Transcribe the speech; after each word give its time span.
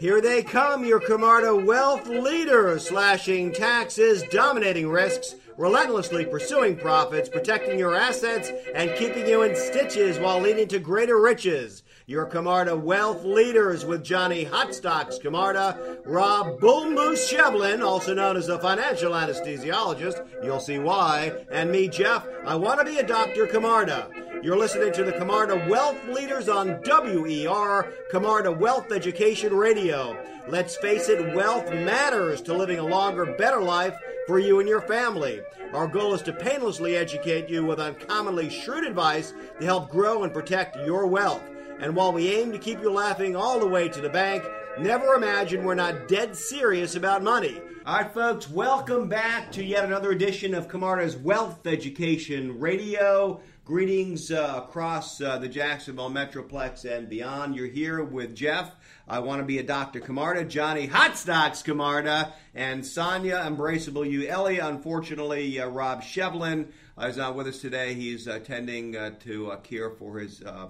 Here 0.00 0.20
they 0.20 0.44
come, 0.44 0.84
your 0.84 1.00
Camarda 1.00 1.56
wealth 1.56 2.06
leaders, 2.06 2.86
slashing 2.86 3.52
taxes, 3.52 4.22
dominating 4.30 4.88
risks, 4.88 5.34
relentlessly 5.56 6.24
pursuing 6.24 6.76
profits, 6.76 7.28
protecting 7.28 7.80
your 7.80 7.96
assets, 7.96 8.52
and 8.76 8.94
keeping 8.94 9.26
you 9.26 9.42
in 9.42 9.56
stitches 9.56 10.20
while 10.20 10.38
leading 10.38 10.68
to 10.68 10.78
greater 10.78 11.20
riches. 11.20 11.82
Your 12.06 12.26
Camarda 12.26 12.76
wealth 12.76 13.24
leaders 13.24 13.84
with 13.84 14.04
Johnny 14.04 14.44
Hotstocks 14.44 15.20
Camarda, 15.20 15.98
Rob 16.06 16.60
Bull 16.60 16.88
Moose 16.92 17.30
Shevlin, 17.30 17.82
also 17.82 18.14
known 18.14 18.36
as 18.36 18.46
the 18.46 18.60
financial 18.60 19.14
anesthesiologist, 19.14 20.24
you'll 20.44 20.60
see 20.60 20.78
why, 20.78 21.32
and 21.50 21.72
me, 21.72 21.88
Jeff, 21.88 22.24
I 22.46 22.54
want 22.54 22.78
to 22.78 22.86
be 22.86 22.98
a 22.98 23.02
Dr. 23.02 23.48
Camarda. 23.48 24.08
You're 24.40 24.56
listening 24.56 24.92
to 24.92 25.02
the 25.02 25.12
Camarda 25.12 25.66
Wealth 25.68 26.06
Leaders 26.06 26.48
on 26.48 26.80
WER, 26.86 27.92
Camarda 28.12 28.52
Wealth 28.52 28.92
Education 28.92 29.52
Radio. 29.52 30.16
Let's 30.48 30.76
face 30.76 31.08
it, 31.08 31.34
wealth 31.34 31.68
matters 31.70 32.40
to 32.42 32.54
living 32.54 32.78
a 32.78 32.86
longer, 32.86 33.34
better 33.36 33.60
life 33.60 33.98
for 34.28 34.38
you 34.38 34.60
and 34.60 34.68
your 34.68 34.80
family. 34.80 35.40
Our 35.72 35.88
goal 35.88 36.14
is 36.14 36.22
to 36.22 36.32
painlessly 36.32 36.96
educate 36.96 37.48
you 37.48 37.64
with 37.64 37.80
uncommonly 37.80 38.48
shrewd 38.48 38.84
advice 38.84 39.34
to 39.58 39.66
help 39.66 39.90
grow 39.90 40.22
and 40.22 40.32
protect 40.32 40.76
your 40.86 41.08
wealth. 41.08 41.42
And 41.80 41.96
while 41.96 42.12
we 42.12 42.32
aim 42.32 42.52
to 42.52 42.58
keep 42.58 42.80
you 42.80 42.92
laughing 42.92 43.34
all 43.34 43.58
the 43.58 43.66
way 43.66 43.88
to 43.88 44.00
the 44.00 44.08
bank, 44.08 44.44
never 44.78 45.14
imagine 45.14 45.64
we're 45.64 45.74
not 45.74 46.06
dead 46.06 46.36
serious 46.36 46.94
about 46.94 47.24
money. 47.24 47.60
All 47.88 47.96
right, 47.96 48.12
folks, 48.12 48.50
welcome 48.50 49.08
back 49.08 49.50
to 49.52 49.64
yet 49.64 49.84
another 49.84 50.10
edition 50.10 50.54
of 50.54 50.68
Camarda's 50.68 51.16
Wealth 51.16 51.66
Education 51.66 52.60
Radio. 52.60 53.40
Greetings 53.68 54.32
uh, 54.32 54.62
across 54.64 55.20
uh, 55.20 55.36
the 55.36 55.46
Jacksonville 55.46 56.08
Metroplex 56.08 56.86
and 56.86 57.06
beyond. 57.06 57.54
You're 57.54 57.66
here 57.66 58.02
with 58.02 58.34
Jeff. 58.34 58.74
I 59.06 59.18
want 59.18 59.42
to 59.42 59.44
be 59.44 59.58
a 59.58 59.62
Dr. 59.62 60.00
Camarda, 60.00 60.46
Johnny 60.46 60.88
Hotstocks 60.88 61.62
Camarda, 61.62 62.32
and 62.54 62.86
Sonia 62.86 63.44
Embraceable 63.46 64.10
You. 64.10 64.26
Ellie, 64.26 64.58
unfortunately, 64.58 65.60
uh, 65.60 65.66
Rob 65.66 66.02
Shevlin 66.02 66.68
is 67.02 67.18
not 67.18 67.36
with 67.36 67.46
us 67.46 67.60
today. 67.60 67.92
He's 67.92 68.26
attending 68.26 68.96
uh, 68.96 69.10
to 69.24 69.52
care 69.64 69.90
for 69.90 70.18
his 70.18 70.42
uh, 70.42 70.68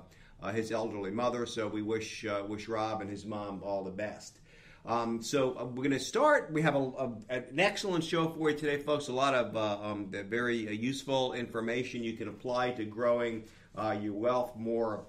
his 0.53 0.73
elderly 0.73 1.13
mother. 1.13 1.47
So 1.47 1.69
we 1.69 1.83
wish 1.83 2.27
wish 2.49 2.67
Rob 2.67 3.01
and 3.01 3.09
his 3.09 3.25
mom 3.25 3.63
all 3.63 3.85
the 3.85 3.93
best. 3.93 4.41
Um, 4.87 5.23
so 5.23 5.57
uh, 5.59 5.65
we're 5.65 5.85
going 5.85 5.91
to 5.91 6.01
start. 6.01 6.51
We 6.53 6.63
have 6.63 6.75
a, 6.75 6.79
a, 6.79 7.13
an 7.29 7.59
excellent 7.61 8.05
show 8.05 8.29
for 8.29 8.51
you 8.51 8.57
today, 8.57 8.79
folks. 8.79 9.09
A 9.09 9.13
lot 9.13 9.35
of 9.35 9.57
uh, 9.57 9.79
um, 9.83 10.07
very 10.11 10.69
uh, 10.69 10.71
useful 10.71 11.35
information 11.35 12.03
you 12.03 12.15
can 12.15 12.29
apply 12.29 12.71
to 12.73 12.85
growing 12.85 13.45
uh, 13.77 13.97
your 14.01 14.15
wealth 14.15 14.57
more 14.57 15.05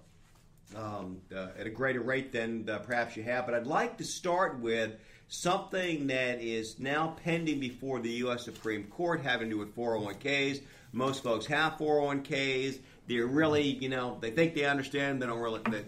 um, 0.76 1.22
uh, 1.36 1.48
at 1.58 1.66
a 1.66 1.70
greater 1.70 2.02
rate 2.02 2.32
than 2.32 2.70
uh, 2.70 2.80
perhaps 2.80 3.16
you 3.16 3.24
have. 3.24 3.46
But 3.46 3.56
I'd 3.56 3.68
like 3.68 3.98
to 3.98 4.04
start 4.04 4.60
with 4.60 4.96
something 5.28 6.08
that 6.08 6.42
is 6.42 6.80
now 6.80 7.16
pending 7.24 7.60
before 7.60 8.00
the 8.00 8.10
U.S. 8.10 8.46
Supreme 8.46 8.84
Court, 8.86 9.22
having 9.22 9.50
to 9.50 9.56
do 9.56 9.60
with 9.60 9.76
401ks. 9.76 10.62
Most 10.92 11.24
folks 11.24 11.46
have 11.46 11.74
401ks. 11.78 12.80
They're 13.08 13.28
really, 13.28 13.64
you 13.64 13.90
know, 13.90 14.18
they 14.20 14.32
think 14.32 14.56
they 14.56 14.66
understand. 14.66 15.22
They 15.22 15.28
don't 15.28 15.40
really. 15.40 15.62
They, 15.70 15.84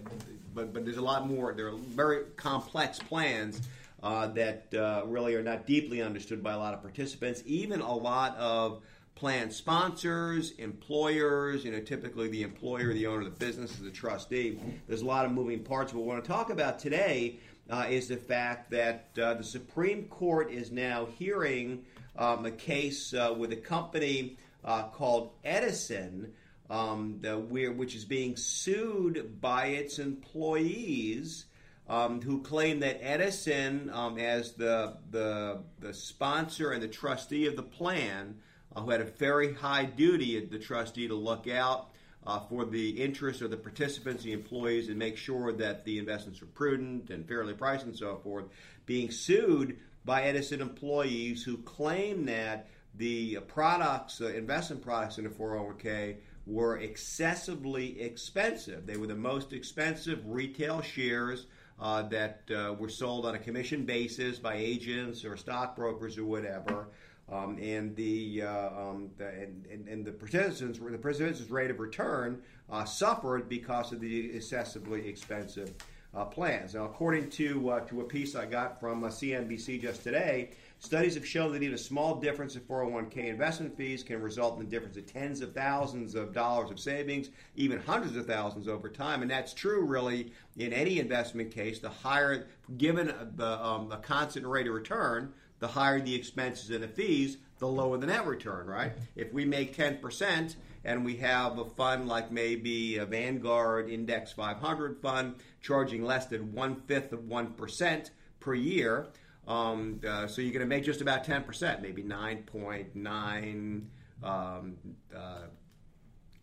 but 0.54 0.72
but 0.72 0.84
there's 0.84 0.96
a 0.96 1.02
lot 1.02 1.26
more. 1.26 1.52
There 1.52 1.68
are 1.68 1.76
very 1.76 2.24
complex 2.36 2.98
plans 2.98 3.60
uh, 4.02 4.28
that 4.28 4.72
uh, 4.74 5.02
really 5.06 5.34
are 5.34 5.42
not 5.42 5.66
deeply 5.66 6.02
understood 6.02 6.42
by 6.42 6.52
a 6.52 6.58
lot 6.58 6.74
of 6.74 6.82
participants, 6.82 7.42
even 7.46 7.80
a 7.80 7.94
lot 7.94 8.36
of 8.36 8.82
plan 9.14 9.50
sponsors, 9.50 10.52
employers, 10.52 11.64
you 11.64 11.70
know, 11.70 11.80
typically 11.80 12.28
the 12.28 12.42
employer, 12.42 12.92
the 12.92 13.06
owner 13.06 13.20
of 13.20 13.24
the 13.26 13.44
business 13.44 13.70
is 13.72 13.82
the 13.82 13.90
trustee. 13.90 14.58
There's 14.88 15.02
a 15.02 15.06
lot 15.06 15.24
of 15.24 15.32
moving 15.32 15.62
parts. 15.62 15.92
What 15.92 16.02
we 16.02 16.08
want 16.08 16.24
to 16.24 16.28
talk 16.28 16.50
about 16.50 16.78
today 16.78 17.38
uh, 17.70 17.86
is 17.88 18.08
the 18.08 18.16
fact 18.16 18.70
that 18.70 19.10
uh, 19.20 19.34
the 19.34 19.44
Supreme 19.44 20.04
Court 20.04 20.50
is 20.50 20.72
now 20.72 21.06
hearing 21.18 21.84
um, 22.18 22.44
a 22.46 22.50
case 22.50 23.14
uh, 23.14 23.34
with 23.36 23.52
a 23.52 23.56
company 23.56 24.36
uh, 24.64 24.88
called 24.88 25.30
Edison, 25.44 26.32
um, 26.72 27.18
the, 27.20 27.38
which 27.38 27.94
is 27.94 28.06
being 28.06 28.34
sued 28.34 29.40
by 29.42 29.66
its 29.66 29.98
employees 29.98 31.44
um, 31.86 32.22
who 32.22 32.40
claim 32.40 32.80
that 32.80 32.98
Edison, 33.02 33.90
um, 33.92 34.16
as 34.16 34.52
the, 34.52 34.96
the, 35.10 35.60
the 35.80 35.92
sponsor 35.92 36.70
and 36.70 36.82
the 36.82 36.88
trustee 36.88 37.46
of 37.46 37.56
the 37.56 37.62
plan, 37.62 38.38
uh, 38.74 38.80
who 38.80 38.90
had 38.90 39.02
a 39.02 39.04
very 39.04 39.52
high 39.52 39.84
duty, 39.84 40.38
at 40.38 40.50
the 40.50 40.58
trustee, 40.58 41.08
to 41.08 41.14
look 41.14 41.46
out 41.46 41.90
uh, 42.26 42.40
for 42.40 42.64
the 42.64 43.02
interests 43.02 43.42
of 43.42 43.50
the 43.50 43.56
participants, 43.58 44.22
the 44.22 44.32
employees, 44.32 44.88
and 44.88 44.98
make 44.98 45.18
sure 45.18 45.52
that 45.52 45.84
the 45.84 45.98
investments 45.98 46.40
are 46.40 46.46
prudent 46.46 47.10
and 47.10 47.28
fairly 47.28 47.52
priced 47.52 47.84
and 47.84 47.94
so 47.94 48.16
forth, 48.24 48.46
being 48.86 49.10
sued 49.10 49.76
by 50.06 50.22
Edison 50.22 50.62
employees 50.62 51.42
who 51.42 51.58
claim 51.58 52.24
that 52.24 52.68
the 52.94 53.38
products, 53.48 54.22
uh, 54.22 54.28
investment 54.28 54.82
products 54.82 55.18
in 55.18 55.24
the 55.24 55.30
401k, 55.30 56.16
were 56.46 56.78
excessively 56.78 58.00
expensive. 58.00 58.86
They 58.86 58.96
were 58.96 59.06
the 59.06 59.14
most 59.14 59.52
expensive 59.52 60.20
retail 60.26 60.80
shares 60.80 61.46
uh, 61.80 62.02
that 62.02 62.42
uh, 62.50 62.74
were 62.74 62.88
sold 62.88 63.26
on 63.26 63.34
a 63.34 63.38
commission 63.38 63.84
basis 63.84 64.38
by 64.38 64.54
agents 64.54 65.24
or 65.24 65.36
stockbrokers 65.36 66.18
or 66.18 66.24
whatever. 66.24 66.88
Um, 67.30 67.56
and 67.62 67.94
the, 67.96 68.42
uh, 68.42 68.68
um, 68.68 69.10
the 69.16 69.28
and, 69.28 69.66
and, 69.70 69.88
and, 69.88 70.04
the 70.04 70.12
participants 70.12 70.78
the 70.78 70.98
participants' 70.98 71.48
rate 71.50 71.70
of 71.70 71.80
return 71.80 72.42
uh, 72.70 72.84
suffered 72.84 73.48
because 73.48 73.92
of 73.92 74.00
the 74.00 74.36
excessively 74.36 75.08
expensive 75.08 75.72
uh, 76.14 76.24
plans. 76.24 76.74
Now, 76.74 76.84
according 76.84 77.30
to 77.30 77.70
uh, 77.70 77.80
to 77.86 78.00
a 78.02 78.04
piece 78.04 78.34
I 78.34 78.44
got 78.44 78.78
from 78.80 79.02
CNBC 79.02 79.80
just 79.80 80.02
today, 80.02 80.50
Studies 80.82 81.14
have 81.14 81.24
shown 81.24 81.52
that 81.52 81.62
even 81.62 81.76
a 81.76 81.78
small 81.78 82.16
difference 82.16 82.56
in 82.56 82.60
401k 82.62 83.28
investment 83.28 83.76
fees 83.76 84.02
can 84.02 84.20
result 84.20 84.58
in 84.58 84.64
the 84.64 84.68
difference 84.68 84.96
of 84.96 85.06
tens 85.06 85.40
of 85.40 85.54
thousands 85.54 86.16
of 86.16 86.32
dollars 86.32 86.72
of 86.72 86.80
savings, 86.80 87.30
even 87.54 87.78
hundreds 87.78 88.16
of 88.16 88.26
thousands 88.26 88.66
over 88.66 88.88
time. 88.88 89.22
And 89.22 89.30
that's 89.30 89.54
true, 89.54 89.84
really, 89.84 90.32
in 90.56 90.72
any 90.72 90.98
investment 90.98 91.52
case. 91.52 91.78
The 91.78 91.88
higher, 91.88 92.48
given 92.78 93.10
um, 93.10 93.90
the 93.90 94.00
constant 94.02 94.44
rate 94.44 94.66
of 94.66 94.74
return, 94.74 95.32
the 95.60 95.68
higher 95.68 96.00
the 96.00 96.16
expenses 96.16 96.70
and 96.70 96.82
the 96.82 96.88
fees, 96.88 97.36
the 97.58 97.68
lower 97.68 97.96
the 97.96 98.08
net 98.08 98.26
return, 98.26 98.66
right? 98.66 98.90
If 99.14 99.32
we 99.32 99.44
make 99.44 99.76
10% 99.76 100.56
and 100.84 101.04
we 101.04 101.16
have 101.18 101.58
a 101.60 101.64
fund 101.64 102.08
like 102.08 102.32
maybe 102.32 102.96
a 102.96 103.06
Vanguard 103.06 103.88
Index 103.88 104.32
500 104.32 105.00
fund 105.00 105.36
charging 105.60 106.02
less 106.04 106.26
than 106.26 106.52
one 106.52 106.74
fifth 106.88 107.12
of 107.12 107.20
1% 107.20 108.10
per 108.40 108.54
year, 108.54 109.06
um, 109.46 110.00
uh, 110.06 110.26
so 110.26 110.40
you're 110.40 110.52
going 110.52 110.60
to 110.60 110.66
make 110.66 110.84
just 110.84 111.00
about 111.00 111.24
10%, 111.24 111.82
maybe 111.82 112.02
9.9, 112.02 113.82
um, 114.22 114.76
uh, 115.14 115.42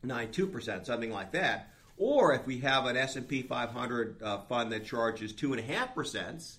92%, 0.06 0.86
something 0.86 1.12
like 1.12 1.32
that. 1.32 1.72
Or 1.98 2.34
if 2.34 2.46
we 2.46 2.60
have 2.60 2.86
an 2.86 2.98
S&P 2.98 3.42
500 3.44 4.22
uh, 4.22 4.42
fund 4.44 4.72
that 4.72 4.86
charges 4.86 5.34
2.5%, 5.34 6.58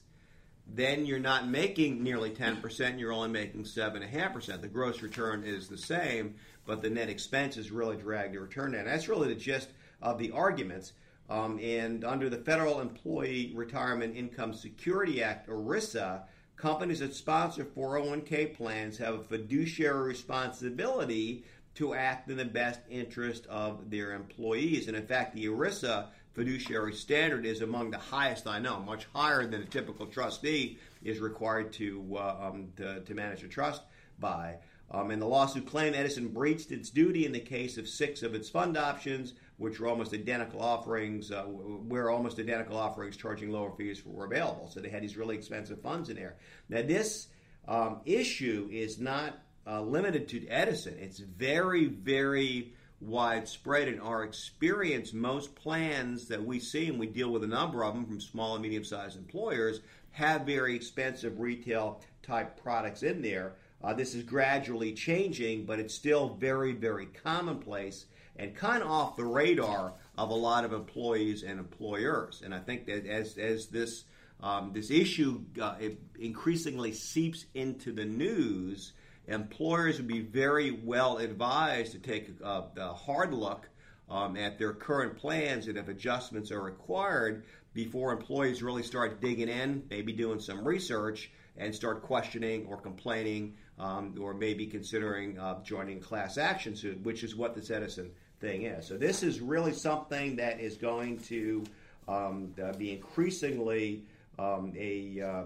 then 0.66 1.06
you're 1.06 1.18
not 1.18 1.48
making 1.48 2.02
nearly 2.02 2.30
10%, 2.30 2.98
you're 2.98 3.12
only 3.12 3.28
making 3.28 3.64
7.5%. 3.64 4.60
The 4.60 4.68
gross 4.68 5.02
return 5.02 5.42
is 5.44 5.68
the 5.68 5.78
same, 5.78 6.36
but 6.66 6.82
the 6.82 6.90
net 6.90 7.08
expenses 7.08 7.70
really 7.70 7.96
drag 7.96 8.32
the 8.32 8.40
return 8.40 8.72
down. 8.72 8.84
That's 8.84 9.08
really 9.08 9.28
the 9.28 9.40
gist 9.40 9.70
of 10.00 10.18
the 10.18 10.30
arguments. 10.30 10.92
Um, 11.30 11.60
and 11.62 12.04
under 12.04 12.28
the 12.28 12.38
Federal 12.38 12.80
Employee 12.80 13.52
Retirement 13.54 14.16
Income 14.16 14.52
Security 14.52 15.22
Act, 15.22 15.48
ERISA, 15.48 16.22
companies 16.56 16.98
that 16.98 17.14
sponsor 17.14 17.64
401k 17.64 18.56
plans 18.56 18.98
have 18.98 19.14
a 19.14 19.22
fiduciary 19.22 20.08
responsibility 20.08 21.44
to 21.76 21.94
act 21.94 22.28
in 22.28 22.36
the 22.36 22.44
best 22.44 22.80
interest 22.90 23.46
of 23.46 23.90
their 23.90 24.12
employees. 24.12 24.88
And 24.88 24.96
in 24.96 25.06
fact, 25.06 25.34
the 25.34 25.46
ERISA 25.46 26.06
fiduciary 26.34 26.94
standard 26.94 27.46
is 27.46 27.62
among 27.62 27.92
the 27.92 27.98
highest 27.98 28.48
I 28.48 28.58
know, 28.58 28.80
much 28.80 29.06
higher 29.14 29.46
than 29.46 29.62
a 29.62 29.66
typical 29.66 30.06
trustee 30.06 30.78
is 31.04 31.20
required 31.20 31.72
to, 31.74 32.04
uh, 32.16 32.36
um, 32.48 32.72
to, 32.76 33.00
to 33.00 33.14
manage 33.14 33.44
a 33.44 33.48
trust 33.48 33.82
by. 34.18 34.56
Um, 34.90 35.12
and 35.12 35.22
the 35.22 35.26
lawsuit 35.26 35.66
claimed 35.66 35.94
Edison 35.94 36.28
breached 36.28 36.72
its 36.72 36.90
duty 36.90 37.24
in 37.24 37.32
the 37.32 37.40
case 37.40 37.78
of 37.78 37.88
six 37.88 38.22
of 38.22 38.34
its 38.34 38.48
fund 38.48 38.76
options, 38.76 39.34
which 39.60 39.78
were 39.78 39.88
almost 39.88 40.14
identical 40.14 40.62
offerings, 40.62 41.30
uh, 41.30 41.42
where 41.42 42.08
almost 42.08 42.38
identical 42.38 42.78
offerings 42.78 43.14
charging 43.14 43.50
lower 43.50 43.70
fees 43.76 44.02
were 44.06 44.24
available. 44.24 44.66
So 44.72 44.80
they 44.80 44.88
had 44.88 45.02
these 45.02 45.18
really 45.18 45.36
expensive 45.36 45.82
funds 45.82 46.08
in 46.08 46.16
there. 46.16 46.36
Now, 46.70 46.80
this 46.80 47.28
um, 47.68 48.00
issue 48.06 48.70
is 48.72 48.98
not 48.98 49.38
uh, 49.66 49.82
limited 49.82 50.28
to 50.28 50.46
Edison, 50.48 50.96
it's 50.98 51.18
very, 51.18 51.84
very 51.84 52.72
widespread 53.02 53.88
in 53.88 54.00
our 54.00 54.24
experience. 54.24 55.12
Most 55.12 55.54
plans 55.54 56.28
that 56.28 56.42
we 56.42 56.58
see, 56.58 56.88
and 56.88 56.98
we 56.98 57.06
deal 57.06 57.30
with 57.30 57.44
a 57.44 57.46
number 57.46 57.84
of 57.84 57.92
them 57.92 58.06
from 58.06 58.18
small 58.18 58.54
and 58.54 58.62
medium 58.62 58.84
sized 58.84 59.18
employers, 59.18 59.80
have 60.12 60.46
very 60.46 60.74
expensive 60.74 61.38
retail 61.38 62.00
type 62.22 62.58
products 62.62 63.02
in 63.02 63.20
there. 63.20 63.56
Uh, 63.84 63.92
this 63.92 64.14
is 64.14 64.22
gradually 64.22 64.94
changing, 64.94 65.66
but 65.66 65.78
it's 65.78 65.94
still 65.94 66.30
very, 66.30 66.72
very 66.72 67.06
commonplace 67.06 68.06
and 68.36 68.54
kind 68.54 68.82
of 68.82 68.90
off 68.90 69.16
the 69.16 69.24
radar 69.24 69.92
of 70.16 70.30
a 70.30 70.34
lot 70.34 70.64
of 70.64 70.72
employees 70.72 71.42
and 71.42 71.58
employers. 71.58 72.42
And 72.44 72.54
I 72.54 72.58
think 72.60 72.86
that 72.86 73.06
as, 73.06 73.38
as 73.38 73.66
this 73.66 74.04
um, 74.42 74.72
this 74.72 74.90
issue 74.90 75.42
uh, 75.60 75.76
increasingly 76.18 76.92
seeps 76.92 77.44
into 77.54 77.92
the 77.92 78.06
news, 78.06 78.92
employers 79.26 79.98
would 79.98 80.06
be 80.06 80.20
very 80.20 80.70
well 80.70 81.18
advised 81.18 81.92
to 81.92 81.98
take 81.98 82.30
a, 82.42 82.64
a 82.78 82.94
hard 82.94 83.34
look 83.34 83.68
um, 84.08 84.36
at 84.36 84.58
their 84.58 84.72
current 84.72 85.16
plans 85.16 85.68
and 85.68 85.76
if 85.76 85.88
adjustments 85.88 86.50
are 86.50 86.62
required 86.62 87.44
before 87.74 88.12
employees 88.12 88.62
really 88.62 88.82
start 88.82 89.20
digging 89.20 89.48
in, 89.48 89.84
maybe 89.90 90.12
doing 90.12 90.40
some 90.40 90.66
research 90.66 91.30
and 91.56 91.74
start 91.74 92.02
questioning 92.02 92.66
or 92.66 92.76
complaining 92.76 93.54
um, 93.80 94.14
or 94.20 94.34
maybe 94.34 94.66
considering 94.66 95.38
uh, 95.38 95.62
joining 95.62 96.00
class 96.00 96.36
action 96.36 96.76
suit, 96.76 97.02
which 97.02 97.24
is 97.24 97.34
what 97.34 97.54
this 97.54 97.70
Edison 97.70 98.10
thing 98.38 98.62
is. 98.64 98.86
So 98.86 98.96
this 98.96 99.22
is 99.22 99.40
really 99.40 99.72
something 99.72 100.36
that 100.36 100.60
is 100.60 100.76
going 100.76 101.18
to 101.20 101.64
um, 102.06 102.54
uh, 102.62 102.72
be 102.72 102.92
increasingly 102.92 104.04
um, 104.38 104.72
a, 104.76 105.20
uh, 105.20 105.44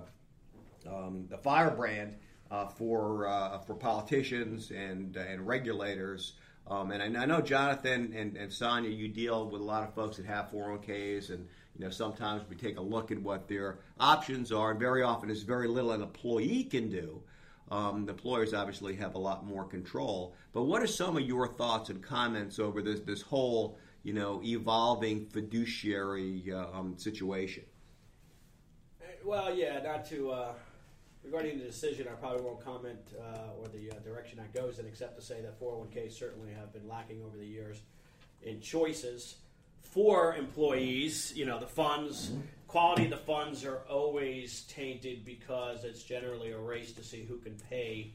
um, 0.92 1.28
firebrand 1.42 2.16
uh, 2.50 2.66
for 2.66 3.26
uh, 3.26 3.58
for 3.58 3.74
politicians 3.74 4.70
and 4.70 5.16
and 5.16 5.46
regulators. 5.46 6.34
Um, 6.66 6.92
and 6.92 7.16
I, 7.16 7.22
I, 7.22 7.26
know 7.26 7.42
Jonathan 7.42 8.14
and, 8.16 8.36
and 8.38 8.50
Sonia, 8.50 8.88
you 8.88 9.08
deal 9.08 9.48
with 9.50 9.60
a 9.60 9.64
lot 9.64 9.86
of 9.86 9.94
folks 9.94 10.16
that 10.16 10.24
have 10.24 10.50
401ks, 10.50 11.28
and 11.28 11.46
you 11.76 11.84
know 11.84 11.90
sometimes 11.90 12.42
we 12.48 12.56
take 12.56 12.78
a 12.78 12.82
look 12.82 13.10
at 13.10 13.18
what 13.18 13.48
their 13.48 13.78
options 14.00 14.50
are, 14.50 14.70
and 14.70 14.80
very 14.80 15.02
often 15.02 15.28
there's 15.28 15.42
very 15.42 15.68
little 15.68 15.92
an 15.92 16.02
employee 16.02 16.64
can 16.64 16.88
do. 16.88 17.22
Um, 17.70 18.08
employers 18.08 18.52
obviously 18.52 18.94
have 18.96 19.14
a 19.14 19.18
lot 19.18 19.46
more 19.46 19.64
control. 19.64 20.34
But 20.52 20.64
what 20.64 20.82
are 20.82 20.86
some 20.86 21.16
of 21.16 21.22
your 21.22 21.48
thoughts 21.48 21.90
and 21.90 22.02
comments 22.02 22.58
over 22.58 22.82
this 22.82 23.00
this 23.00 23.22
whole 23.22 23.78
you 24.02 24.12
know 24.12 24.40
evolving 24.44 25.26
fiduciary 25.26 26.52
uh, 26.52 26.66
um, 26.72 26.96
situation? 26.98 27.64
Well, 29.24 29.54
yeah, 29.54 29.80
not 29.82 30.04
to 30.10 30.30
uh, 30.30 30.52
regarding 31.24 31.58
the 31.58 31.64
decision, 31.64 32.06
I 32.06 32.14
probably 32.14 32.42
won't 32.42 32.62
comment 32.62 33.00
uh, 33.18 33.58
or 33.58 33.68
the 33.68 33.90
uh, 33.90 33.98
direction 34.00 34.38
that 34.38 34.52
goes 34.52 34.78
in, 34.78 34.86
except 34.86 35.18
to 35.18 35.24
say 35.24 35.40
that 35.40 35.58
401ks 35.58 36.12
certainly 36.12 36.52
have 36.52 36.72
been 36.72 36.86
lacking 36.86 37.22
over 37.24 37.36
the 37.38 37.46
years 37.46 37.80
in 38.42 38.60
choices 38.60 39.36
for 39.84 40.34
employees. 40.34 41.32
You 41.36 41.46
know, 41.46 41.60
the 41.60 41.66
funds 41.66 42.32
quality 42.74 43.04
of 43.04 43.10
the 43.10 43.16
funds 43.16 43.64
are 43.64 43.82
always 43.88 44.62
tainted 44.62 45.24
because 45.24 45.84
it's 45.84 46.02
generally 46.02 46.50
a 46.50 46.58
race 46.58 46.90
to 46.90 47.04
see 47.04 47.22
who 47.22 47.38
can 47.38 47.54
pay. 47.70 48.10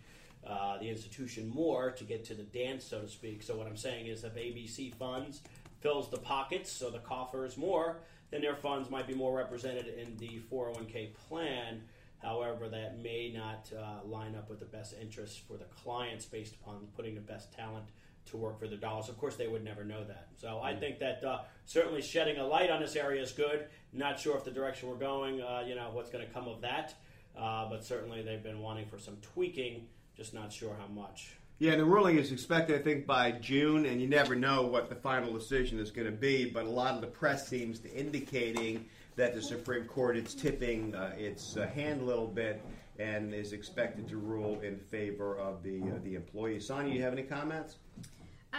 Uh, 0.45 0.77
the 0.79 0.89
institution 0.89 1.47
more 1.47 1.91
to 1.91 2.03
get 2.03 2.25
to 2.25 2.33
the 2.33 2.43
dance, 2.43 2.83
so 2.83 2.99
to 2.99 3.07
speak. 3.07 3.41
So 3.41 3.55
what 3.55 3.67
I'm 3.67 3.77
saying 3.77 4.07
is, 4.07 4.25
if 4.25 4.35
ABC 4.35 4.93
funds 4.95 5.39
fills 5.79 6.09
the 6.09 6.17
pockets, 6.17 6.69
so 6.69 6.89
the 6.89 6.99
coffers 6.99 7.55
more, 7.55 8.01
then 8.31 8.41
their 8.41 8.57
funds 8.57 8.89
might 8.89 9.07
be 9.07 9.13
more 9.13 9.37
represented 9.37 9.87
in 9.87 10.17
the 10.17 10.41
401k 10.51 11.13
plan. 11.29 11.81
However, 12.21 12.67
that 12.67 13.01
may 13.01 13.31
not 13.33 13.71
uh, 13.73 14.05
line 14.05 14.35
up 14.35 14.49
with 14.49 14.59
the 14.59 14.65
best 14.65 14.93
interests 14.99 15.37
for 15.37 15.55
the 15.55 15.65
clients 15.83 16.25
based 16.25 16.55
upon 16.55 16.87
putting 16.97 17.15
the 17.15 17.21
best 17.21 17.53
talent 17.53 17.85
to 18.31 18.37
work 18.37 18.59
for 18.59 18.67
the 18.67 18.75
dollars. 18.75 19.09
Of 19.09 19.17
course, 19.17 19.35
they 19.35 19.47
would 19.47 19.63
never 19.63 19.83
know 19.83 20.03
that. 20.03 20.27
So 20.37 20.61
I 20.61 20.73
mm. 20.73 20.79
think 20.79 20.99
that 20.99 21.23
uh, 21.23 21.39
certainly 21.65 22.01
shedding 22.01 22.37
a 22.37 22.45
light 22.45 22.69
on 22.69 22.79
this 22.79 22.95
area 22.95 23.21
is 23.21 23.31
good. 23.31 23.67
Not 23.93 24.19
sure 24.19 24.37
if 24.37 24.43
the 24.43 24.51
direction 24.51 24.89
we're 24.89 24.95
going, 24.95 25.41
uh, 25.41 25.63
you 25.67 25.75
know, 25.75 25.89
what's 25.93 26.09
going 26.09 26.25
to 26.25 26.33
come 26.33 26.47
of 26.47 26.61
that. 26.61 26.95
Uh, 27.37 27.69
but 27.69 27.83
certainly 27.83 28.21
they've 28.21 28.43
been 28.43 28.59
wanting 28.59 28.85
for 28.85 28.99
some 28.99 29.17
tweaking, 29.21 29.87
just 30.15 30.33
not 30.33 30.51
sure 30.51 30.75
how 30.79 30.87
much. 30.87 31.35
Yeah, 31.59 31.75
the 31.75 31.83
ruling 31.83 32.17
is 32.17 32.31
expected, 32.31 32.79
I 32.79 32.83
think, 32.83 33.05
by 33.05 33.31
June, 33.31 33.85
and 33.85 33.99
you 33.99 34.07
never 34.07 34.33
know 34.33 34.61
what 34.61 34.87
the 34.87 34.95
final 34.95 35.33
decision 35.33 35.77
is 35.77 35.91
going 35.91 36.07
to 36.07 36.13
be. 36.13 36.49
But 36.49 36.65
a 36.65 36.69
lot 36.69 36.95
of 36.95 37.01
the 37.01 37.07
press 37.07 37.49
seems 37.49 37.79
to 37.79 37.93
indicating 37.93 38.85
that 39.17 39.35
the 39.35 39.41
Supreme 39.41 39.83
Court 39.83 40.15
is 40.15 40.33
tipping 40.33 40.95
uh, 40.95 41.11
its 41.17 41.57
uh, 41.57 41.67
hand 41.67 42.01
a 42.01 42.05
little 42.05 42.27
bit 42.27 42.63
and 42.97 43.33
is 43.33 43.51
expected 43.51 44.07
to 44.07 44.17
rule 44.17 44.59
in 44.61 44.77
favor 44.77 45.37
of 45.37 45.61
the 45.61 45.81
uh, 45.81 45.99
the 46.03 46.15
employee. 46.15 46.59
Sonia, 46.61 46.93
you 46.93 47.01
have 47.01 47.13
any 47.13 47.23
comments? 47.23 47.75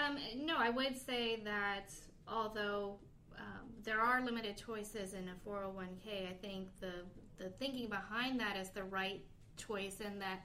Um, 0.00 0.18
no, 0.44 0.56
I 0.58 0.70
would 0.70 0.96
say 0.96 1.40
that 1.44 1.92
although 2.26 2.96
um, 3.36 3.68
there 3.84 4.00
are 4.00 4.24
limited 4.24 4.56
choices 4.56 5.14
in 5.14 5.28
a 5.28 5.48
401k, 5.48 6.30
I 6.30 6.34
think 6.40 6.68
the 6.80 6.92
the 7.38 7.48
thinking 7.48 7.88
behind 7.88 8.38
that 8.38 8.56
is 8.56 8.68
the 8.68 8.84
right 8.84 9.22
choice 9.56 10.00
in 10.00 10.18
that 10.18 10.42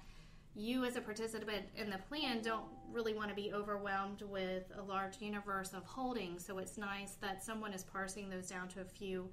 you 0.55 0.85
as 0.85 0.95
a 0.95 1.01
participant 1.01 1.65
in 1.75 1.89
the 1.89 1.97
plan 1.97 2.41
don't 2.41 2.63
really 2.89 3.13
want 3.13 3.27
to 3.27 3.35
be 3.35 3.51
overwhelmed 3.53 4.21
with 4.21 4.63
a 4.77 4.81
large 4.81 5.19
universe 5.19 5.73
of 5.73 5.83
holdings. 5.83 6.45
So 6.45 6.57
it's 6.59 6.77
nice 6.77 7.15
that 7.15 7.43
someone 7.43 7.73
is 7.73 7.83
parsing 7.83 8.29
those 8.29 8.47
down 8.47 8.69
to 8.69 8.81
a 8.81 8.85
few 8.85 9.29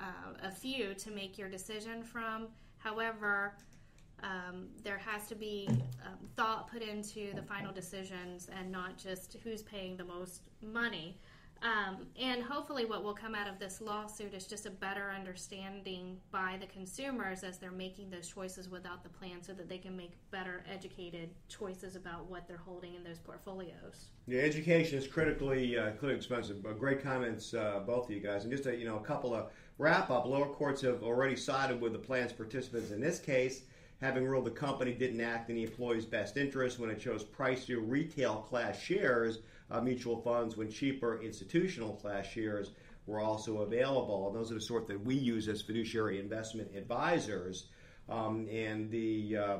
uh, 0.00 0.46
a 0.46 0.50
few 0.50 0.94
to 0.94 1.10
make 1.10 1.38
your 1.38 1.48
decision 1.48 2.02
from. 2.02 2.48
However 2.78 3.54
um, 4.22 4.68
there 4.82 4.98
has 4.98 5.26
to 5.28 5.34
be 5.34 5.68
um, 6.04 6.28
thought 6.36 6.70
put 6.70 6.82
into 6.82 7.32
the 7.34 7.42
final 7.42 7.72
decisions 7.72 8.48
and 8.58 8.70
not 8.70 8.96
just 8.96 9.36
who's 9.44 9.62
paying 9.62 9.96
the 9.96 10.04
most 10.04 10.48
money 10.62 11.18
um, 11.62 12.06
and 12.20 12.42
hopefully, 12.42 12.84
what 12.84 13.02
will 13.02 13.14
come 13.14 13.34
out 13.34 13.48
of 13.48 13.58
this 13.58 13.80
lawsuit 13.80 14.34
is 14.34 14.46
just 14.46 14.66
a 14.66 14.70
better 14.70 15.10
understanding 15.10 16.18
by 16.30 16.58
the 16.60 16.66
consumers 16.66 17.42
as 17.42 17.58
they're 17.58 17.70
making 17.70 18.10
those 18.10 18.28
choices 18.28 18.68
without 18.68 19.02
the 19.02 19.08
plan 19.08 19.42
so 19.42 19.54
that 19.54 19.68
they 19.68 19.78
can 19.78 19.96
make 19.96 20.12
better 20.30 20.64
educated 20.70 21.30
choices 21.48 21.96
about 21.96 22.28
what 22.28 22.46
they're 22.46 22.58
holding 22.58 22.94
in 22.94 23.02
those 23.02 23.18
portfolios. 23.18 24.10
Yeah, 24.26 24.42
education 24.42 24.98
is 24.98 25.06
critically, 25.06 25.78
uh, 25.78 25.92
critically 25.92 26.16
expensive. 26.16 26.64
Uh, 26.64 26.72
great 26.72 27.02
comments, 27.02 27.54
uh, 27.54 27.80
both 27.86 28.04
of 28.04 28.10
you 28.10 28.20
guys. 28.20 28.44
And 28.44 28.52
just 28.52 28.66
a, 28.66 28.76
you 28.76 28.86
know, 28.86 28.96
a 28.96 29.04
couple 29.04 29.34
of 29.34 29.46
wrap 29.78 30.10
up 30.10 30.26
lower 30.26 30.48
courts 30.48 30.82
have 30.82 31.02
already 31.02 31.36
sided 31.36 31.80
with 31.80 31.92
the 31.92 31.98
plan's 31.98 32.32
participants 32.32 32.90
in 32.90 33.00
this 33.00 33.18
case 33.18 33.62
having 34.00 34.26
ruled 34.26 34.44
the 34.44 34.50
company 34.50 34.92
didn't 34.92 35.20
act 35.20 35.48
in 35.48 35.56
the 35.56 35.64
employee's 35.64 36.04
best 36.04 36.36
interest 36.36 36.78
when 36.78 36.90
it 36.90 37.00
chose 37.00 37.24
pricier 37.24 37.82
retail 37.82 38.36
class 38.48 38.78
shares 38.78 39.38
uh, 39.70 39.80
mutual 39.80 40.20
funds 40.20 40.56
when 40.56 40.70
cheaper 40.70 41.20
institutional 41.22 41.94
class 41.94 42.26
shares 42.26 42.72
were 43.06 43.20
also 43.20 43.58
available. 43.58 44.28
And 44.28 44.36
those 44.36 44.50
are 44.50 44.54
the 44.54 44.60
sort 44.60 44.86
that 44.88 45.04
we 45.04 45.14
use 45.14 45.48
as 45.48 45.62
fiduciary 45.62 46.20
investment 46.20 46.74
advisors. 46.76 47.66
Um, 48.08 48.48
and 48.50 48.90
the 48.90 49.36
uh, 49.36 49.58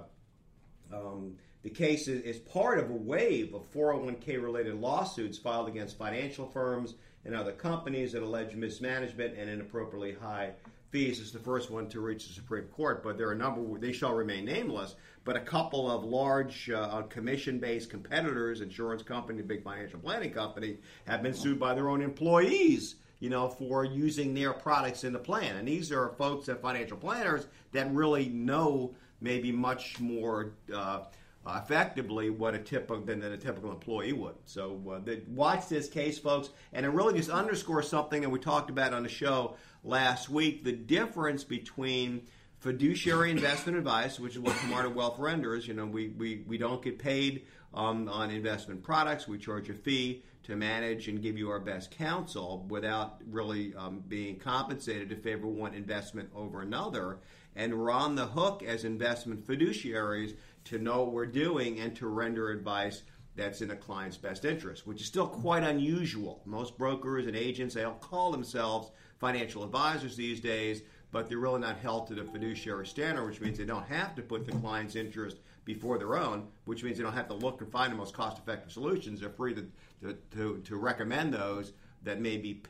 um, 0.93 1.37
the 1.62 1.71
case 1.71 2.06
is, 2.06 2.23
is, 2.23 2.39
part 2.39 2.79
of 2.79 2.91
a 2.91 2.94
wave 2.94 3.53
of 3.53 3.73
401k 3.73 4.41
related 4.41 4.77
lawsuits 4.77 5.37
filed 5.37 5.67
against 5.67 5.99
financial 5.99 6.47
firms 6.47 6.94
and 7.25 7.35
other 7.35 7.50
companies 7.50 8.12
that 8.12 8.23
allege 8.23 8.55
mismanagement 8.55 9.37
and 9.37 9.50
inappropriately 9.50 10.12
high 10.12 10.53
fees 10.91 11.21
is 11.21 11.33
the 11.33 11.38
first 11.38 11.71
one 11.71 11.88
to 11.88 12.00
reach 12.00 12.27
the 12.27 12.33
Supreme 12.33 12.65
Court, 12.67 13.03
but 13.03 13.19
there 13.19 13.29
are 13.29 13.33
a 13.33 13.37
number, 13.37 13.79
they 13.79 13.93
shall 13.93 14.15
remain 14.15 14.44
nameless, 14.44 14.94
but 15.25 15.37
a 15.37 15.41
couple 15.41 15.91
of 15.91 16.05
large 16.05 16.70
uh, 16.70 17.03
commission 17.03 17.58
based 17.58 17.91
competitors, 17.91 18.60
insurance 18.60 19.03
company, 19.03 19.43
big 19.43 19.63
financial 19.63 19.99
planning 19.99 20.31
company, 20.31 20.79
have 21.06 21.22
been 21.22 21.34
sued 21.34 21.58
by 21.58 21.75
their 21.75 21.89
own 21.89 22.03
employees. 22.03 22.96
You 23.19 23.31
know, 23.31 23.49
for 23.49 23.82
using 23.82 24.34
their 24.34 24.53
products 24.53 25.03
in 25.03 25.15
the 25.15 25.19
plan. 25.19 25.56
And 25.56 25.67
these 25.67 25.91
are 25.91 26.10
folks 26.19 26.44
that 26.46 26.60
financial 26.60 26.99
planners 26.99 27.46
that 27.72 27.91
really 27.91 28.29
know 28.29 28.94
maybe 29.22 29.51
much 29.51 29.99
more 29.99 30.53
uh, 30.70 31.05
effectively 31.49 32.31
what 32.31 32.55
a 32.55 32.58
typical 32.58 33.01
than, 33.05 33.20
than 33.20 33.32
a 33.32 33.37
typical 33.37 33.70
employee 33.70 34.13
would. 34.13 34.34
So 34.46 34.81
uh, 34.91 34.99
the, 34.99 35.22
watch 35.29 35.69
this 35.69 35.89
case, 35.89 36.19
folks, 36.19 36.51
and 36.72 36.84
it 36.84 36.91
really 36.91 37.17
just 37.17 37.31
underscores 37.31 37.89
something 37.89 38.20
that 38.22 38.31
we 38.31 38.39
talked 38.39 38.70
about 38.70 38.93
on 38.93 39.03
the 39.03 39.08
show 39.08 39.55
last 39.86 40.28
week: 40.28 40.64
the 40.64 40.72
difference 40.72 41.44
between 41.44 42.26
fiduciary 42.58 43.31
investment 43.31 43.78
advice, 43.78 44.19
which 44.19 44.34
is 44.34 44.40
what 44.40 44.56
Camarda 44.56 44.90
Wealth 44.90 45.19
renders. 45.19 45.66
You 45.66 45.74
know, 45.74 45.86
we 45.86 46.08
we, 46.08 46.44
we 46.46 46.58
don't 46.58 46.82
get 46.82 46.98
paid 46.98 47.46
um, 47.72 48.08
on 48.08 48.31
investment 48.31 48.82
products. 48.82 49.28
We 49.28 49.38
charge 49.38 49.70
a 49.70 49.74
fee 49.74 50.24
to 50.44 50.56
manage 50.56 51.08
and 51.08 51.20
give 51.20 51.36
you 51.36 51.50
our 51.50 51.60
best 51.60 51.90
counsel 51.90 52.66
without 52.69 53.20
really 53.28 53.74
um, 53.74 54.02
being 54.06 54.38
compensated 54.38 55.10
to 55.10 55.16
favor 55.16 55.48
one 55.48 55.74
investment 55.74 56.31
over 56.34 56.62
another. 56.62 57.19
And 57.56 57.76
we're 57.76 57.90
on 57.90 58.14
the 58.14 58.26
hook 58.26 58.62
as 58.62 58.84
investment 58.84 59.46
fiduciaries 59.46 60.36
to 60.64 60.78
know 60.78 61.02
what 61.02 61.12
we're 61.12 61.26
doing 61.26 61.81
and 61.81 61.96
to 61.96 62.06
render 62.06 62.50
advice 62.50 63.02
that's 63.34 63.60
in 63.60 63.70
a 63.70 63.76
client's 63.76 64.16
best 64.16 64.44
interest, 64.44 64.86
which 64.86 65.00
is 65.00 65.06
still 65.06 65.26
quite 65.26 65.62
unusual. 65.62 66.43
Most 66.44 66.78
brokers 66.78 67.26
and 67.26 67.36
agents, 67.36 67.74
they 67.74 67.84
all 67.84 67.94
call 67.94 68.31
themselves 68.31 68.90
financial 69.19 69.65
advisors 69.65 70.17
these 70.17 70.41
days, 70.41 70.82
but 71.13 71.29
they're 71.29 71.39
really 71.39 71.61
not 71.61 71.79
held 71.79 72.06
to 72.08 72.15
the 72.15 72.25
fiduciary 72.25 72.87
standard, 72.87 73.25
which 73.27 73.41
means 73.41 73.58
they 73.58 73.65
don't 73.65 73.87
have 73.87 74.15
to 74.17 74.23
put 74.23 74.44
the 74.46 74.53
client's 74.53 74.96
interest 74.96 75.39
before 75.65 75.99
their 75.99 76.17
own, 76.17 76.46
which 76.65 76.82
means 76.82 76.96
they 76.96 77.03
don't 77.03 77.15
have 77.15 77.29
to 77.29 77.35
look 77.35 77.61
and 77.61 77.70
find 77.70 77.93
the 77.93 77.96
most 77.96 78.15
cost 78.15 78.39
effective 78.39 78.73
solutions. 78.73 79.20
They're 79.20 79.31
free 79.31 79.55
to, 79.55 79.67
to, 80.03 80.17
to, 80.35 80.63
to 80.65 80.77
recommend 80.77 81.32
those 81.35 81.73
that 82.03 82.20
maybe 82.20 82.63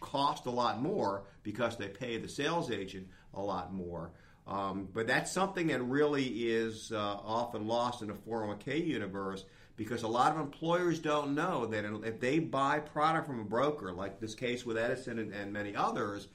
cost 0.00 0.46
a 0.46 0.50
lot 0.50 0.80
more 0.80 1.24
because 1.42 1.76
they 1.76 1.88
pay 1.88 2.18
the 2.18 2.28
sales 2.28 2.70
agent 2.70 3.08
a 3.34 3.40
lot 3.40 3.72
more. 3.72 4.10
Um, 4.46 4.88
but 4.92 5.06
that's 5.06 5.32
something 5.32 5.68
that 5.68 5.82
really 5.82 6.24
is 6.26 6.92
uh, 6.92 6.98
often 6.98 7.66
lost 7.66 8.02
in 8.02 8.08
the 8.08 8.14
401k 8.14 8.84
universe 8.84 9.44
because 9.82 10.02
a 10.02 10.08
lot 10.08 10.32
of 10.32 10.40
employers 10.40 10.98
don't 10.98 11.34
know 11.34 11.66
that 11.66 11.84
if 12.04 12.20
they 12.20 12.38
buy 12.38 12.78
product 12.78 13.26
from 13.26 13.40
a 13.40 13.44
broker, 13.44 13.92
like 13.92 14.20
this 14.20 14.34
case 14.34 14.64
with 14.64 14.76
Edison 14.76 15.18
and, 15.18 15.32
and 15.32 15.52
many 15.52 15.74
others, 15.74 16.28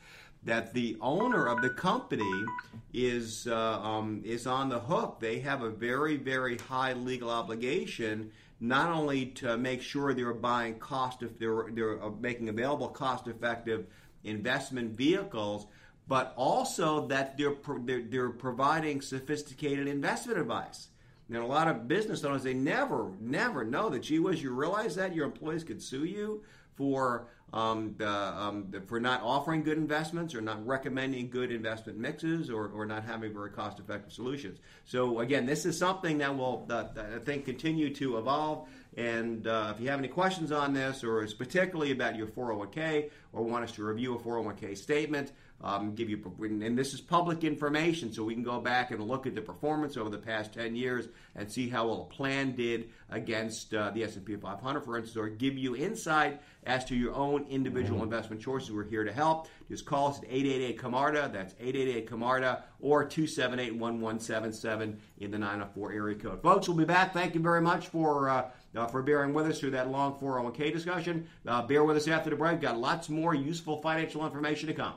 that 0.43 0.73
the 0.73 0.97
owner 1.01 1.47
of 1.47 1.61
the 1.61 1.69
company 1.69 2.45
is 2.93 3.47
uh, 3.47 3.79
um, 3.81 4.21
is 4.23 4.47
on 4.47 4.69
the 4.69 4.79
hook. 4.79 5.19
They 5.19 5.39
have 5.39 5.61
a 5.61 5.69
very 5.69 6.17
very 6.17 6.57
high 6.57 6.93
legal 6.93 7.29
obligation 7.29 8.31
not 8.59 8.89
only 8.89 9.27
to 9.27 9.55
make 9.57 9.81
sure 9.81 10.13
they're 10.13 10.33
buying 10.33 10.79
cost 10.79 11.21
if 11.21 11.37
they're 11.37 11.67
they're 11.71 12.03
uh, 12.03 12.09
making 12.19 12.49
available 12.49 12.87
cost 12.87 13.27
effective 13.27 13.87
investment 14.23 14.91
vehicles, 14.97 15.67
but 16.07 16.33
also 16.35 17.07
that 17.07 17.37
they're, 17.37 17.55
they're, 17.83 18.03
they're 18.03 18.29
providing 18.29 19.01
sophisticated 19.01 19.87
investment 19.87 20.39
advice. 20.39 20.89
And 21.29 21.37
a 21.37 21.45
lot 21.45 21.67
of 21.67 21.87
business 21.87 22.23
owners, 22.23 22.43
they 22.43 22.53
never, 22.53 23.11
never 23.19 23.65
know 23.65 23.89
that, 23.89 23.99
gee 23.99 24.19
whiz, 24.19 24.41
you 24.41 24.51
realize 24.51 24.95
that 24.95 25.13
your 25.13 25.25
employees 25.25 25.63
could 25.63 25.81
sue 25.81 26.05
you 26.05 26.43
for 26.75 27.27
um, 27.53 27.95
the, 27.97 28.07
um, 28.07 28.71
for 28.87 28.99
not 28.99 29.21
offering 29.23 29.63
good 29.63 29.77
investments 29.77 30.35
or 30.35 30.41
not 30.41 30.65
recommending 30.65 31.29
good 31.29 31.51
investment 31.51 31.97
mixes 31.97 32.49
or, 32.49 32.67
or 32.67 32.85
not 32.85 33.03
having 33.03 33.33
very 33.33 33.49
cost 33.49 33.79
effective 33.79 34.11
solutions. 34.11 34.59
So, 34.85 35.19
again, 35.21 35.45
this 35.45 35.65
is 35.65 35.77
something 35.77 36.17
that 36.19 36.37
will, 36.37 36.65
uh, 36.69 36.85
I 36.97 37.19
think, 37.19 37.45
continue 37.45 37.93
to 37.95 38.17
evolve. 38.17 38.67
And 38.97 39.47
uh, 39.47 39.73
if 39.75 39.81
you 39.81 39.89
have 39.89 39.99
any 39.99 40.07
questions 40.07 40.51
on 40.51 40.73
this, 40.73 41.03
or 41.03 41.23
it's 41.23 41.33
particularly 41.33 41.91
about 41.91 42.15
your 42.15 42.27
401k, 42.27 43.11
or 43.31 43.43
want 43.43 43.63
us 43.63 43.71
to 43.73 43.83
review 43.83 44.15
a 44.15 44.19
401k 44.19 44.77
statement, 44.77 45.31
um, 45.61 45.95
give 45.95 46.09
you 46.09 46.21
and 46.39 46.77
this 46.77 46.93
is 46.93 47.01
public 47.01 47.43
information 47.43 48.13
so 48.13 48.23
we 48.23 48.33
can 48.33 48.43
go 48.43 48.59
back 48.59 48.91
and 48.91 49.03
look 49.03 49.25
at 49.25 49.33
the 49.33 49.41
performance 49.41 49.97
over 49.97 50.09
the 50.09 50.17
past 50.17 50.53
10 50.53 50.75
years 50.75 51.07
and 51.35 51.51
see 51.51 51.67
how 51.67 51.87
well 51.87 52.07
a 52.09 52.13
plan 52.13 52.55
did 52.55 52.89
against 53.09 53.73
uh, 53.73 53.89
the 53.91 54.03
S&P 54.03 54.35
500 54.35 54.81
for 54.81 54.97
instance 54.97 55.17
or 55.17 55.29
give 55.29 55.57
you 55.57 55.75
insight 55.75 56.39
as 56.65 56.85
to 56.85 56.95
your 56.95 57.15
own 57.15 57.45
individual 57.49 57.95
mm-hmm. 57.95 58.13
investment 58.13 58.41
choices 58.41 58.71
we're 58.71 58.83
here 58.83 59.03
to 59.03 59.11
help 59.11 59.47
just 59.67 59.85
call 59.85 60.09
us 60.09 60.19
at 60.19 60.25
888 60.25 60.79
camarda 60.79 61.29
that's 61.33 61.53
888 61.59 62.07
camarda 62.07 62.63
or 62.79 63.03
278 63.03 63.71
1177 63.71 64.99
in 65.19 65.31
the 65.31 65.39
904 65.39 65.91
area 65.91 66.15
code 66.15 66.41
folks 66.43 66.67
we'll 66.67 66.77
be 66.77 66.85
back 66.85 67.13
thank 67.13 67.33
you 67.33 67.41
very 67.41 67.61
much 67.61 67.87
for 67.87 68.29
uh, 68.29 68.49
uh, 68.75 68.85
for 68.85 69.01
bearing 69.01 69.33
with 69.33 69.47
us 69.47 69.59
through 69.59 69.71
that 69.71 69.89
long 69.89 70.13
401k 70.19 70.71
discussion. 70.71 71.27
Uh, 71.47 71.63
bear 71.63 71.83
with 71.83 71.97
us 71.97 72.07
after 72.07 72.29
the 72.29 72.35
break. 72.35 72.61
Got 72.61 72.77
lots 72.77 73.09
more 73.09 73.33
useful 73.33 73.81
financial 73.81 74.23
information 74.23 74.67
to 74.67 74.73
come. 74.73 74.93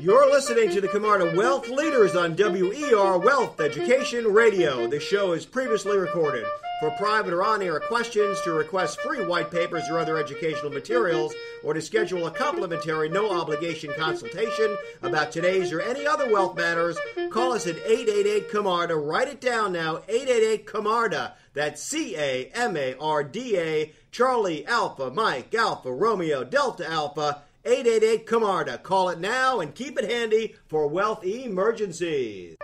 You're 0.00 0.30
listening 0.30 0.70
to 0.70 0.80
the 0.80 0.88
Camarda 0.88 1.36
Wealth 1.36 1.68
Leaders 1.68 2.16
on 2.16 2.36
WER 2.36 3.18
Wealth 3.18 3.60
Education 3.60 4.26
Radio. 4.26 4.86
The 4.86 4.98
show 4.98 5.32
is 5.32 5.46
previously 5.46 5.96
recorded. 5.96 6.44
For 6.80 6.90
private 6.92 7.32
or 7.32 7.44
on 7.44 7.62
air 7.62 7.78
questions, 7.80 8.40
to 8.42 8.52
request 8.52 9.00
free 9.00 9.24
white 9.24 9.50
papers 9.50 9.84
or 9.88 9.98
other 9.98 10.18
educational 10.18 10.70
materials, 10.70 11.34
or 11.62 11.74
to 11.74 11.80
schedule 11.80 12.26
a 12.26 12.30
complimentary 12.30 13.08
no 13.08 13.30
obligation 13.30 13.92
consultation 13.96 14.76
about 15.02 15.32
today's 15.32 15.72
or 15.72 15.80
any 15.80 16.06
other 16.06 16.30
wealth 16.30 16.56
matters, 16.56 16.98
call 17.30 17.52
us 17.52 17.66
at 17.66 17.76
888 17.76 18.50
Camarda. 18.50 18.96
Write 18.96 19.28
it 19.28 19.40
down 19.40 19.72
now 19.72 20.02
888 20.08 20.66
Camarda. 20.66 21.34
That's 21.54 21.82
C 21.82 22.16
A 22.16 22.50
M 22.52 22.76
A 22.76 22.94
R 23.00 23.22
D 23.22 23.56
A, 23.58 23.92
Charlie 24.10 24.66
Alpha, 24.66 25.10
Mike 25.10 25.54
Alpha, 25.54 25.92
Romeo 25.92 26.42
Delta 26.42 26.88
Alpha. 26.90 27.42
888 27.66 28.26
Camarda. 28.26 28.78
Call 28.78 29.08
it 29.08 29.18
now 29.18 29.60
and 29.60 29.74
keep 29.74 29.98
it 29.98 30.10
handy 30.10 30.54
for 30.68 30.86
wealth 30.86 31.24
emergencies. 31.24 32.56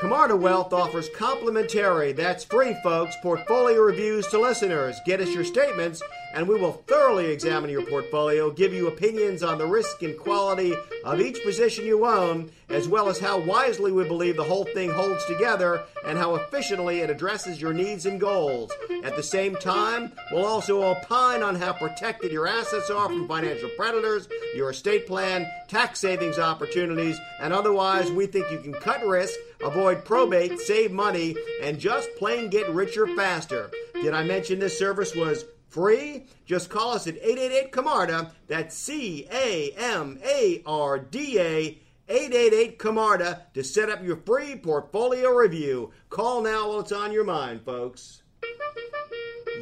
Camarda 0.00 0.34
Wealth 0.34 0.72
offers 0.72 1.08
complimentary, 1.16 2.12
that's 2.12 2.42
free, 2.42 2.74
folks, 2.82 3.14
portfolio 3.22 3.80
reviews 3.80 4.26
to 4.28 4.38
listeners. 4.40 4.96
Get 5.06 5.20
us 5.20 5.32
your 5.32 5.44
statements, 5.44 6.02
and 6.34 6.48
we 6.48 6.58
will 6.58 6.72
thoroughly 6.86 7.30
examine 7.30 7.70
your 7.70 7.84
portfolio, 7.86 8.50
give 8.50 8.72
you 8.72 8.88
opinions 8.88 9.42
on 9.42 9.58
the 9.58 9.66
risk 9.66 10.02
and 10.02 10.18
quality 10.18 10.74
of 11.04 11.20
each 11.20 11.42
position 11.44 11.84
you 11.84 12.06
own, 12.06 12.50
as 12.68 12.88
well 12.88 13.08
as 13.08 13.18
how 13.18 13.38
wisely 13.40 13.92
we 13.92 14.04
believe 14.04 14.36
the 14.36 14.44
whole 14.44 14.64
thing 14.64 14.90
holds 14.90 15.24
together 15.26 15.82
and 16.06 16.16
how 16.16 16.34
efficiently 16.36 17.00
it 17.00 17.10
addresses 17.10 17.60
your 17.60 17.72
needs 17.72 18.06
and 18.06 18.20
goals. 18.20 18.70
At 19.04 19.16
the 19.16 19.22
same 19.22 19.56
time, 19.56 20.12
we'll 20.30 20.46
also 20.46 20.82
opine 20.82 21.42
on 21.42 21.54
how 21.54 21.72
protected 21.72 22.32
your 22.32 22.46
assets 22.46 22.90
are 22.90 23.08
from 23.08 23.28
financial 23.28 23.70
predators, 23.76 24.28
your 24.54 24.70
estate 24.70 25.06
plan, 25.06 25.46
tax 25.68 26.00
savings 26.00 26.38
opportunities, 26.38 27.18
and 27.40 27.52
otherwise 27.52 28.10
we 28.10 28.26
think 28.26 28.50
you 28.50 28.58
can 28.58 28.72
cut 28.72 29.04
risk 29.06 29.38
avoid 29.62 30.04
probate, 30.04 30.58
save 30.60 30.92
money, 30.92 31.36
and 31.62 31.78
just 31.78 32.14
plain 32.16 32.50
get 32.50 32.68
richer 32.70 33.06
faster. 33.14 33.70
Did 33.94 34.14
I 34.14 34.24
mention 34.24 34.58
this 34.58 34.78
service 34.78 35.14
was 35.14 35.44
free? 35.72 36.26
Just 36.44 36.70
call 36.70 36.92
us 36.92 37.06
at 37.06 37.16
888 37.16 37.72
Camarda. 37.72 38.32
That's 38.46 38.76
C 38.76 39.26
A 39.32 39.72
M 39.76 40.18
A 40.24 40.62
R 40.66 40.98
D 40.98 41.40
A. 41.40 41.78
888 42.08 42.78
Camarda 42.78 43.46
to 43.54 43.64
set 43.64 43.88
up 43.88 44.02
your 44.02 44.16
free 44.16 44.56
portfolio 44.56 45.30
review. 45.30 45.92
Call 46.10 46.42
now 46.42 46.68
while 46.68 46.80
it's 46.80 46.92
on 46.92 47.12
your 47.12 47.24
mind, 47.24 47.62
folks. 47.64 48.22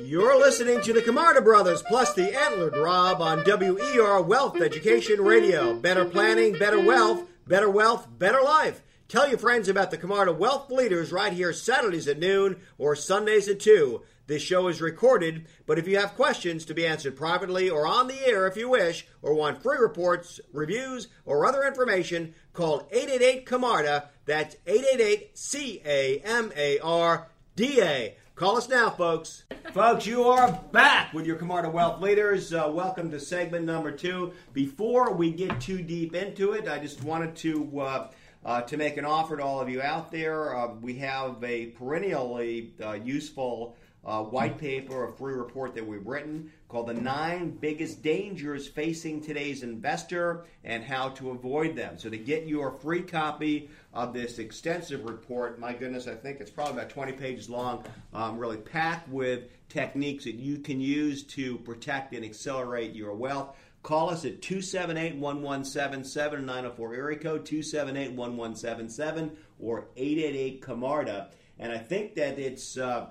You're 0.02 0.38
listening 0.38 0.80
to 0.82 0.92
the 0.92 1.02
Camarda 1.02 1.42
Brothers 1.42 1.82
plus 1.82 2.14
the 2.14 2.34
Antlered 2.36 2.76
Rob 2.76 3.20
on 3.20 3.44
WER 3.46 4.22
Wealth 4.22 4.60
Education 4.60 5.20
Radio. 5.20 5.74
Better 5.74 6.04
planning, 6.06 6.58
better 6.58 6.80
wealth, 6.80 7.24
better 7.46 7.68
wealth, 7.68 8.08
better 8.18 8.40
life. 8.40 8.82
Tell 9.08 9.28
your 9.28 9.38
friends 9.38 9.68
about 9.68 9.90
the 9.90 9.98
Camarda 9.98 10.32
Wealth 10.32 10.70
Leaders 10.70 11.12
right 11.12 11.32
here 11.32 11.52
Saturdays 11.52 12.08
at 12.08 12.18
noon 12.18 12.60
or 12.78 12.96
Sundays 12.96 13.48
at 13.48 13.60
2. 13.60 14.00
This 14.30 14.42
show 14.42 14.68
is 14.68 14.80
recorded, 14.80 15.46
but 15.66 15.76
if 15.76 15.88
you 15.88 15.98
have 15.98 16.14
questions 16.14 16.64
to 16.66 16.72
be 16.72 16.86
answered 16.86 17.16
privately 17.16 17.68
or 17.68 17.84
on 17.84 18.06
the 18.06 18.24
air 18.24 18.46
if 18.46 18.56
you 18.56 18.68
wish, 18.68 19.04
or 19.22 19.34
want 19.34 19.60
free 19.60 19.78
reports, 19.78 20.38
reviews, 20.52 21.08
or 21.24 21.44
other 21.44 21.64
information, 21.64 22.36
call 22.52 22.86
888 22.92 23.44
Camarda. 23.44 24.08
That's 24.26 24.54
888 24.68 25.36
C 25.36 25.82
A 25.84 26.20
M 26.20 26.52
A 26.56 26.78
R 26.78 27.26
D 27.56 27.82
A. 27.82 28.14
Call 28.36 28.56
us 28.56 28.68
now, 28.68 28.90
folks. 28.90 29.42
folks, 29.72 30.06
you 30.06 30.22
are 30.22 30.52
back 30.70 31.12
with 31.12 31.26
your 31.26 31.34
Camarda 31.34 31.68
Wealth 31.68 32.00
Leaders. 32.00 32.54
Uh, 32.54 32.70
welcome 32.72 33.10
to 33.10 33.18
segment 33.18 33.64
number 33.64 33.90
two. 33.90 34.32
Before 34.52 35.12
we 35.12 35.32
get 35.32 35.60
too 35.60 35.82
deep 35.82 36.14
into 36.14 36.52
it, 36.52 36.68
I 36.68 36.78
just 36.78 37.02
wanted 37.02 37.34
to. 37.34 37.80
Uh, 37.80 38.08
uh, 38.42 38.62
to 38.62 38.78
make 38.78 38.96
an 38.96 39.04
offer 39.04 39.36
to 39.36 39.42
all 39.42 39.60
of 39.60 39.68
you 39.68 39.82
out 39.82 40.10
there. 40.10 40.56
Uh, 40.56 40.72
we 40.80 40.94
have 40.94 41.44
a 41.44 41.66
perennially 41.66 42.72
uh, 42.82 42.92
useful 42.92 43.76
uh, 44.04 44.22
white 44.22 44.58
paper, 44.58 45.04
a 45.04 45.12
free 45.12 45.34
report 45.34 45.74
that 45.74 45.86
we've 45.86 46.06
written 46.06 46.50
called 46.68 46.86
The 46.86 46.94
Nine 46.94 47.50
Biggest 47.50 48.02
Dangers 48.02 48.66
Facing 48.66 49.20
Today's 49.20 49.62
Investor 49.62 50.44
and 50.64 50.82
How 50.82 51.10
to 51.10 51.30
Avoid 51.30 51.76
Them. 51.76 51.98
So, 51.98 52.08
to 52.08 52.16
get 52.16 52.46
your 52.46 52.70
free 52.70 53.02
copy 53.02 53.68
of 53.92 54.14
this 54.14 54.38
extensive 54.38 55.04
report, 55.04 55.58
my 55.58 55.74
goodness, 55.74 56.06
I 56.06 56.14
think 56.14 56.40
it's 56.40 56.50
probably 56.50 56.74
about 56.74 56.90
20 56.90 57.12
pages 57.12 57.50
long, 57.50 57.84
um, 58.14 58.38
really 58.38 58.56
packed 58.56 59.08
with 59.08 59.50
techniques 59.68 60.24
that 60.24 60.36
you 60.36 60.58
can 60.58 60.80
use 60.80 61.22
to 61.24 61.58
protect 61.58 62.14
and 62.14 62.24
accelerate 62.24 62.94
your 62.94 63.14
wealth. 63.14 63.56
Call 63.82 64.10
us 64.10 64.24
at 64.24 64.42
278 64.42 65.16
1177 65.16 66.44
904 66.44 66.94
area 66.94 67.18
code 67.18 67.46
278 67.46 68.12
1177 68.12 69.36
or 69.58 69.88
888 69.96 70.62
Camarda. 70.62 71.30
And 71.58 71.72
I 71.72 71.78
think 71.78 72.14
that 72.14 72.38
it's, 72.38 72.76
uh, 72.76 73.08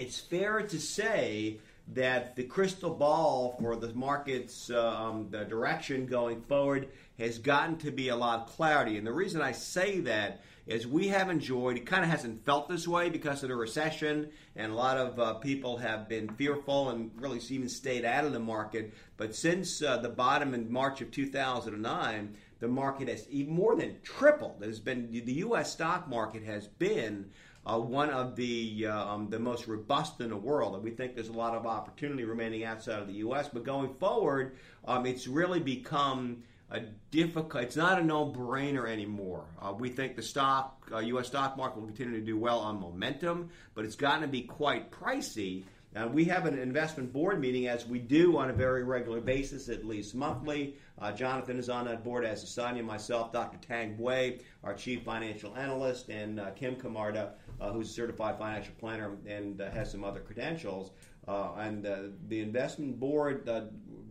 it's 0.00 0.18
fair 0.18 0.62
to 0.62 0.80
say 0.80 1.58
that 1.92 2.34
the 2.36 2.44
crystal 2.44 2.94
ball 2.94 3.56
for 3.60 3.76
the 3.76 3.92
market's 3.94 4.70
uh, 4.70 4.96
um, 4.96 5.26
the 5.30 5.44
direction 5.44 6.06
going 6.06 6.40
forward 6.42 6.88
has 7.18 7.38
gotten 7.38 7.76
to 7.76 7.90
be 7.90 8.08
a 8.08 8.16
lot 8.16 8.40
of 8.40 8.46
clarity. 8.46 8.96
And 8.96 9.06
the 9.06 9.12
reason 9.12 9.42
I 9.42 9.52
say 9.52 10.00
that 10.00 10.40
is 10.66 10.86
we 10.86 11.08
have 11.08 11.28
enjoyed, 11.28 11.76
it 11.76 11.84
kind 11.84 12.04
of 12.04 12.10
hasn't 12.10 12.46
felt 12.46 12.68
this 12.68 12.86
way 12.88 13.10
because 13.10 13.42
of 13.42 13.48
the 13.48 13.56
recession, 13.56 14.30
and 14.56 14.72
a 14.72 14.74
lot 14.74 14.96
of 14.96 15.18
uh, 15.18 15.34
people 15.34 15.76
have 15.78 16.08
been 16.08 16.28
fearful 16.36 16.90
and 16.90 17.10
really 17.16 17.40
even 17.50 17.68
stayed 17.68 18.04
out 18.04 18.24
of 18.24 18.32
the 18.32 18.38
market. 18.38 18.94
But 19.16 19.34
since 19.34 19.82
uh, 19.82 19.98
the 19.98 20.08
bottom 20.08 20.54
in 20.54 20.72
March 20.72 21.00
of 21.00 21.10
2009, 21.10 22.36
the 22.60 22.68
market 22.68 23.08
has 23.08 23.26
even 23.30 23.52
more 23.52 23.74
than 23.74 23.96
tripled. 24.02 24.60
There's 24.60 24.80
been 24.80 25.10
the 25.10 25.32
U.S. 25.32 25.72
stock 25.72 26.08
market 26.08 26.44
has 26.44 26.68
been 26.68 27.30
uh, 27.66 27.78
one 27.78 28.10
of 28.10 28.36
the 28.36 28.86
uh, 28.86 29.14
um, 29.14 29.28
the 29.28 29.38
most 29.38 29.66
robust 29.66 30.20
in 30.20 30.30
the 30.30 30.36
world, 30.36 30.74
and 30.74 30.82
we 30.82 30.90
think 30.90 31.14
there's 31.14 31.28
a 31.28 31.32
lot 31.32 31.54
of 31.54 31.66
opportunity 31.66 32.24
remaining 32.24 32.64
outside 32.64 33.00
of 33.00 33.06
the 33.06 33.14
U.S. 33.14 33.48
But 33.52 33.64
going 33.64 33.94
forward, 33.94 34.56
um, 34.86 35.04
it's 35.04 35.26
really 35.26 35.60
become 35.60 36.42
a 36.70 36.80
difficult. 37.10 37.62
It's 37.64 37.76
not 37.76 38.00
a 38.00 38.04
no-brainer 38.04 38.88
anymore. 38.88 39.44
Uh, 39.60 39.72
we 39.72 39.90
think 39.90 40.16
the 40.16 40.22
stock, 40.22 40.88
uh, 40.92 40.98
U.S. 40.98 41.26
stock 41.26 41.56
market, 41.56 41.80
will 41.80 41.86
continue 41.86 42.18
to 42.18 42.24
do 42.24 42.38
well 42.38 42.60
on 42.60 42.80
momentum, 42.80 43.50
but 43.74 43.84
it's 43.84 43.96
gotten 43.96 44.22
to 44.22 44.28
be 44.28 44.42
quite 44.42 44.90
pricey. 44.90 45.64
Uh, 45.94 46.06
we 46.06 46.24
have 46.24 46.46
an 46.46 46.56
investment 46.56 47.12
board 47.12 47.40
meeting, 47.40 47.66
as 47.66 47.86
we 47.86 47.98
do 47.98 48.38
on 48.38 48.48
a 48.48 48.52
very 48.52 48.84
regular 48.84 49.20
basis, 49.20 49.68
at 49.68 49.84
least 49.84 50.14
monthly. 50.14 50.76
Uh, 51.00 51.10
Jonathan 51.12 51.58
is 51.58 51.68
on 51.68 51.86
that 51.86 52.04
board, 52.04 52.24
as 52.24 52.42
is 52.42 52.50
Sonia, 52.50 52.82
myself, 52.82 53.32
Dr. 53.32 53.58
Tang 53.66 53.96
Bui, 53.96 54.40
our 54.62 54.74
chief 54.74 55.02
financial 55.02 55.56
analyst, 55.56 56.08
and 56.10 56.38
uh, 56.38 56.50
Kim 56.50 56.76
Camarda, 56.76 57.32
uh, 57.60 57.72
who's 57.72 57.88
a 57.90 57.92
certified 57.92 58.38
financial 58.38 58.74
planner 58.78 59.16
and 59.26 59.60
uh, 59.60 59.70
has 59.70 59.90
some 59.90 60.04
other 60.04 60.20
credentials. 60.20 60.90
Uh, 61.26 61.52
and 61.58 61.84
the 62.28 62.40
investment 62.40 62.98
board 62.98 63.48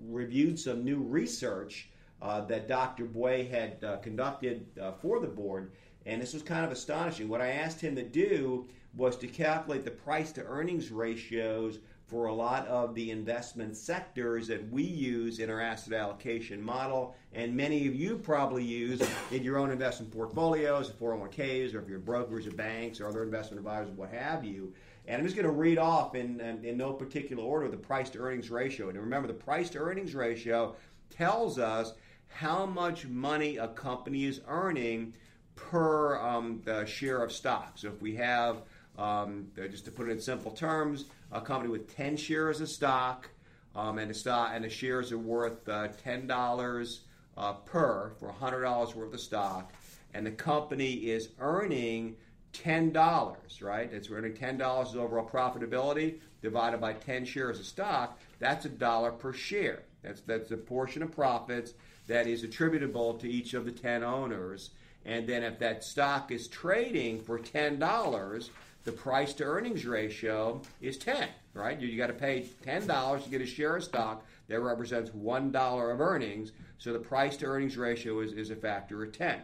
reviewed 0.10 0.58
some 0.58 0.84
new 0.84 0.98
research 0.98 1.90
uh, 2.22 2.42
that 2.42 2.68
Dr. 2.68 3.06
Bui 3.06 3.46
had 3.46 3.84
uh, 3.84 3.98
conducted 3.98 4.66
uh, 4.80 4.92
for 4.92 5.20
the 5.20 5.28
board, 5.28 5.72
and 6.06 6.22
this 6.22 6.34
was 6.34 6.44
kind 6.44 6.66
of 6.66 6.72
astonishing. 6.72 7.30
What 7.30 7.42
I 7.42 7.52
asked 7.52 7.80
him 7.80 7.96
to 7.96 8.04
do 8.04 8.68
was 8.96 9.16
to 9.18 9.28
calculate 9.28 9.86
the 9.86 9.92
price 9.92 10.32
to 10.34 10.44
earnings 10.44 10.92
ratios 10.92 11.80
for 12.10 12.26
a 12.26 12.34
lot 12.34 12.68
of 12.68 12.96
the 12.96 13.12
investment 13.12 13.78
sectors 13.78 14.48
that 14.48 14.68
we 14.72 14.82
use 14.82 15.38
in 15.38 15.50
our 15.50 15.62
asset 15.62 15.94
allocation 15.94 16.60
model, 16.60 17.16
and 17.34 17.56
many 17.56 17.88
of 17.88 17.94
you 17.94 18.18
probably 18.18 18.64
use 18.64 19.00
in 19.32 19.44
your 19.44 19.58
own 19.58 19.70
investment 19.70 20.12
portfolios, 20.12 20.90
401ks, 20.90 21.76
or 21.76 21.82
if 21.82 21.88
you're 21.88 22.00
brokers 22.00 22.48
or 22.48 22.52
banks 22.52 23.00
or 23.00 23.08
other 23.08 23.22
investment 23.22 23.60
advisors, 23.60 23.96
what 23.96 24.10
have 24.10 24.44
you. 24.44 24.74
And 25.08 25.20
I'm 25.20 25.24
just 25.24 25.36
going 25.36 25.46
to 25.46 25.52
read 25.52 25.78
off 25.78 26.16
in, 26.16 26.42
in, 26.42 26.66
in 26.66 26.78
no 26.78 26.94
particular 26.94 27.44
order 27.44 27.68
the 27.68 27.78
price 27.78 28.10
to 28.12 28.20
earnings 28.20 28.50
ratio. 28.50 28.90
And 28.90 28.98
remember, 28.98 29.28
the 29.28 29.34
price 29.36 29.70
to 29.72 29.78
earnings 29.78 30.16
ratio 30.16 30.76
tells 31.12 31.60
us 31.60 31.94
how 32.28 32.66
much 32.66 33.06
money 33.06 33.58
a 33.58 33.68
company 33.68 34.26
is 34.26 34.42
earning 34.48 35.14
per 35.56 36.20
um, 36.20 36.64
share 36.86 37.22
of 37.22 37.32
stock. 37.32 37.74
So 37.76 37.90
if 37.90 38.02
we 38.02 38.16
have, 38.16 38.64
um, 39.00 39.48
just 39.56 39.86
to 39.86 39.92
put 39.92 40.10
it 40.10 40.12
in 40.12 40.20
simple 40.20 40.52
terms, 40.52 41.06
a 41.32 41.42
company 41.42 41.72
with 41.72 41.96
10 41.96 42.18
shares 42.18 42.62
of 42.62 42.70
stock, 42.70 43.30
um, 43.76 43.98
and 43.98 44.10
the 44.10 44.14
stock 44.14 44.52
and 44.54 44.64
the 44.64 44.70
shares 44.70 45.12
are 45.12 45.18
worth 45.18 45.68
uh, 45.70 45.90
ten 46.04 46.28
dollars 46.28 47.02
uh, 47.38 47.54
per 47.54 48.12
for 48.20 48.32
hundred 48.32 48.62
dollars 48.62 48.96
worth 48.96 49.14
of 49.14 49.20
stock, 49.20 49.72
and 50.14 50.26
the 50.26 50.32
company 50.32 50.94
is 50.94 51.30
earning 51.40 52.16
ten 52.52 52.92
dollars. 52.92 53.62
Right, 53.62 53.92
it's 53.92 54.10
earning 54.10 54.36
ten 54.36 54.58
dollars 54.58 54.96
overall 54.96 55.28
profitability 55.28 56.20
divided 56.42 56.82
by 56.82 56.94
ten 56.94 57.26
shares 57.26 57.60
of 57.60 57.66
stock. 57.66 58.20
That's 58.40 58.66
a 58.66 58.70
dollar 58.70 59.12
per 59.12 59.34
share. 59.34 59.84
That's 60.02 60.22
that's 60.22 60.52
a 60.52 60.58
portion 60.58 61.04
of 61.04 61.12
profits 61.12 61.74
that 62.08 62.26
is 62.26 62.44
attributable 62.44 63.14
to 63.16 63.30
each 63.30 63.54
of 63.54 63.66
the 63.66 63.72
ten 63.72 64.04
owners. 64.04 64.72
And 65.06 65.28
then 65.28 65.44
if 65.44 65.60
that 65.60 65.84
stock 65.84 66.32
is 66.32 66.48
trading 66.48 67.22
for 67.22 67.38
ten 67.38 67.78
dollars, 67.78 68.50
the 68.90 68.98
price 68.98 69.34
to 69.34 69.44
earnings 69.44 69.86
ratio 69.86 70.60
is 70.82 70.98
10, 70.98 71.30
right? 71.54 71.80
You, 71.80 71.88
you 71.88 71.96
got 71.96 72.08
to 72.08 72.14
pay 72.14 72.48
$10 72.66 73.24
to 73.24 73.30
get 73.30 73.40
a 73.40 73.46
share 73.46 73.76
of 73.76 73.84
stock 73.84 74.26
that 74.48 74.60
represents 74.62 75.12
$1 75.12 75.94
of 75.94 76.02
earnings. 76.02 76.54
So 76.80 76.92
the 76.92 76.98
price 76.98 77.38
to 77.38 77.46
earnings 77.46 77.78
ratio 77.78 78.22
is, 78.22 78.34
is 78.34 78.50
a 78.50 78.56
factor 78.56 79.04
of 79.04 79.12
10. 79.12 79.42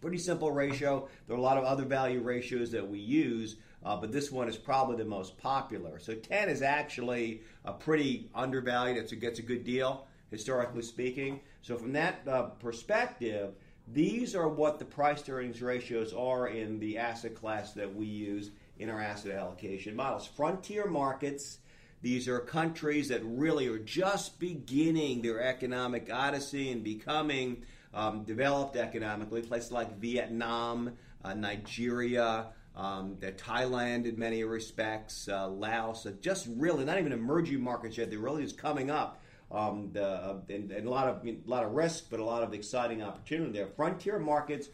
Pretty 0.00 0.18
simple 0.18 0.52
ratio. 0.52 1.08
There 1.26 1.34
are 1.34 1.38
a 1.40 1.42
lot 1.42 1.58
of 1.58 1.64
other 1.64 1.84
value 1.84 2.20
ratios 2.20 2.70
that 2.70 2.88
we 2.88 3.00
use, 3.00 3.56
uh, 3.84 3.96
but 3.96 4.12
this 4.12 4.30
one 4.30 4.48
is 4.48 4.56
probably 4.56 4.96
the 4.96 5.04
most 5.04 5.36
popular. 5.36 5.98
So 5.98 6.14
10 6.14 6.48
is 6.48 6.62
actually 6.62 7.42
a 7.64 7.72
pretty 7.72 8.30
undervalued. 8.36 8.98
It's 8.98 9.10
a, 9.10 9.16
gets 9.16 9.40
a 9.40 9.42
good 9.42 9.64
deal, 9.64 10.06
historically 10.30 10.82
speaking. 10.82 11.40
So 11.62 11.76
from 11.76 11.92
that 11.94 12.20
uh, 12.28 12.42
perspective, 12.60 13.50
these 13.92 14.36
are 14.36 14.48
what 14.48 14.78
the 14.78 14.84
price 14.84 15.22
to 15.22 15.32
earnings 15.32 15.60
ratios 15.60 16.12
are 16.12 16.46
in 16.46 16.78
the 16.78 16.98
asset 16.98 17.34
class 17.34 17.72
that 17.72 17.92
we 17.92 18.06
use 18.06 18.52
in 18.80 18.88
our 18.88 19.00
asset 19.00 19.32
allocation 19.32 19.94
models. 19.94 20.26
Frontier 20.26 20.86
markets, 20.86 21.58
these 22.00 22.26
are 22.26 22.40
countries 22.40 23.08
that 23.08 23.20
really 23.22 23.68
are 23.68 23.78
just 23.78 24.40
beginning 24.40 25.20
their 25.20 25.40
economic 25.40 26.10
odyssey 26.10 26.72
and 26.72 26.82
becoming 26.82 27.62
um, 27.92 28.24
developed 28.24 28.76
economically. 28.76 29.42
Places 29.42 29.70
like 29.70 29.98
Vietnam, 29.98 30.96
uh, 31.22 31.34
Nigeria, 31.34 32.46
um, 32.74 33.16
Thailand 33.20 34.06
in 34.06 34.18
many 34.18 34.44
respects, 34.44 35.28
uh, 35.28 35.46
Laos, 35.46 36.06
uh, 36.06 36.12
just 36.22 36.48
really 36.56 36.86
not 36.86 36.98
even 36.98 37.12
emerging 37.12 37.60
markets 37.60 37.98
yet. 37.98 38.08
They're 38.08 38.18
really 38.18 38.44
just 38.44 38.56
coming 38.56 38.90
up 38.90 39.20
um, 39.50 39.90
the, 39.92 40.06
uh, 40.06 40.36
and, 40.48 40.70
and, 40.70 40.86
a 40.86 40.90
lot 40.90 41.06
of 41.06 41.26
a 41.26 41.36
lot 41.44 41.64
of 41.64 41.72
risk, 41.72 42.06
but 42.08 42.18
a 42.18 42.24
lot 42.24 42.42
of 42.42 42.54
exciting 42.54 43.02
opportunity 43.02 43.52
there. 43.52 43.66
Frontier 43.66 44.18
markets, 44.18 44.68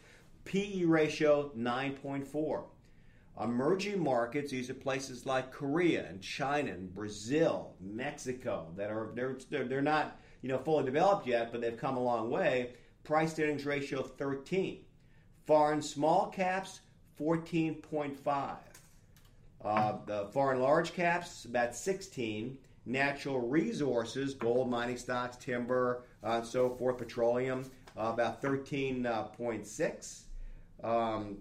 PE 0.45 0.85
ratio 0.85 1.51
9.4. 1.57 2.63
Emerging 3.39 4.03
markets, 4.03 4.51
these 4.51 4.69
are 4.69 4.73
places 4.73 5.25
like 5.25 5.51
Korea 5.51 6.07
and 6.07 6.21
China 6.21 6.71
and 6.71 6.93
Brazil, 6.93 7.75
Mexico 7.79 8.67
that 8.75 8.89
are 8.89 9.11
they're, 9.13 9.37
they're, 9.49 9.81
not 9.81 10.19
you 10.41 10.49
know 10.49 10.57
fully 10.57 10.85
developed 10.85 11.27
yet, 11.27 11.51
but 11.51 11.61
they've 11.61 11.77
come 11.77 11.97
a 11.97 12.03
long 12.03 12.31
way. 12.31 12.71
Price 13.03 13.37
earnings 13.39 13.65
ratio 13.65 14.01
13. 14.01 14.79
Foreign 15.45 15.81
small 15.81 16.27
caps 16.27 16.81
14.5. 17.19 18.57
Uh, 19.63 19.93
the 20.05 20.27
foreign 20.33 20.59
large 20.59 20.93
caps 20.93 21.45
about 21.45 21.75
16 21.75 22.57
natural 22.87 23.39
resources, 23.47 24.33
gold, 24.33 24.69
mining 24.69 24.97
stocks, 24.97 25.37
timber, 25.37 26.03
uh, 26.23 26.37
and 26.37 26.45
so 26.45 26.69
forth, 26.69 26.97
petroleum, 26.97 27.69
uh, 27.97 28.11
about 28.13 28.41
13.6. 28.41 30.21
Um, 30.83 31.37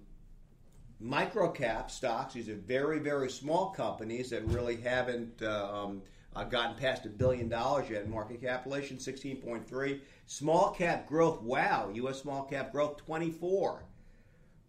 micro 1.01 1.51
cap 1.51 1.91
stocks, 1.91 2.35
these 2.35 2.49
are 2.49 2.55
very, 2.55 2.99
very 2.99 3.31
small 3.31 3.71
companies 3.71 4.31
that 4.31 4.45
really 4.47 4.77
haven't 4.77 5.43
uh, 5.43 5.71
um, 5.73 6.03
uh, 6.35 6.45
gotten 6.45 6.77
past 6.77 7.07
a 7.07 7.09
billion 7.09 7.49
dollars 7.49 7.89
yet 7.91 8.09
market 8.09 8.41
capitalization, 8.41 8.97
16.3. 8.97 10.01
Small 10.27 10.71
cap 10.71 11.07
growth, 11.07 11.41
wow, 11.43 11.91
U.S. 11.95 12.21
small 12.21 12.45
cap 12.45 12.73
growth, 12.73 12.97
24. 12.99 13.83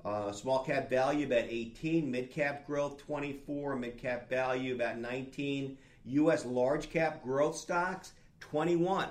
Uh, 0.05 0.31
small 0.31 0.63
cap 0.63 0.89
value 0.89 1.25
about 1.25 1.45
18, 1.49 2.09
mid 2.09 2.31
cap 2.31 2.65
growth 2.65 2.97
24, 2.99 3.75
mid 3.75 3.97
cap 3.97 4.29
value 4.29 4.75
about 4.75 4.97
19, 4.97 5.77
U.S. 6.05 6.45
large 6.45 6.89
cap 6.89 7.23
growth 7.23 7.57
stocks, 7.57 8.13
21. 8.39 9.09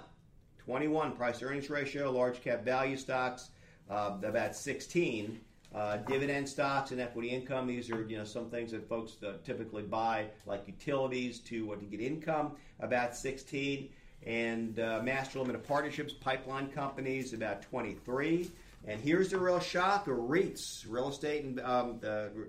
21 0.58 1.12
price 1.12 1.42
earnings 1.42 1.70
ratio, 1.70 2.10
large 2.10 2.40
cap 2.40 2.64
value 2.64 2.96
stocks, 2.96 3.50
uh, 3.90 4.16
about 4.22 4.56
16. 4.56 5.40
Uh, 5.74 5.98
dividend 5.98 6.48
stocks 6.48 6.90
and 6.90 7.00
equity 7.00 7.28
income. 7.28 7.66
These 7.66 7.90
are 7.90 8.06
you 8.08 8.16
know 8.16 8.24
some 8.24 8.48
things 8.48 8.72
that 8.72 8.88
folks 8.88 9.16
uh, 9.22 9.34
typically 9.44 9.82
buy, 9.82 10.26
like 10.46 10.66
utilities, 10.66 11.40
to 11.40 11.72
uh, 11.72 11.76
to 11.76 11.84
get 11.84 12.00
income. 12.00 12.52
About 12.80 13.16
16, 13.16 13.88
and 14.26 14.78
uh, 14.78 15.00
master 15.02 15.38
limited 15.40 15.66
partnerships, 15.66 16.12
pipeline 16.12 16.68
companies, 16.68 17.32
about 17.32 17.62
23. 17.62 18.50
And 18.86 19.00
here's 19.00 19.30
the 19.30 19.38
real 19.38 19.60
shocker: 19.60 20.16
REITs, 20.16 20.84
real 20.88 21.08
estate 21.08 21.44
and 21.44 21.60
um, 21.60 22.00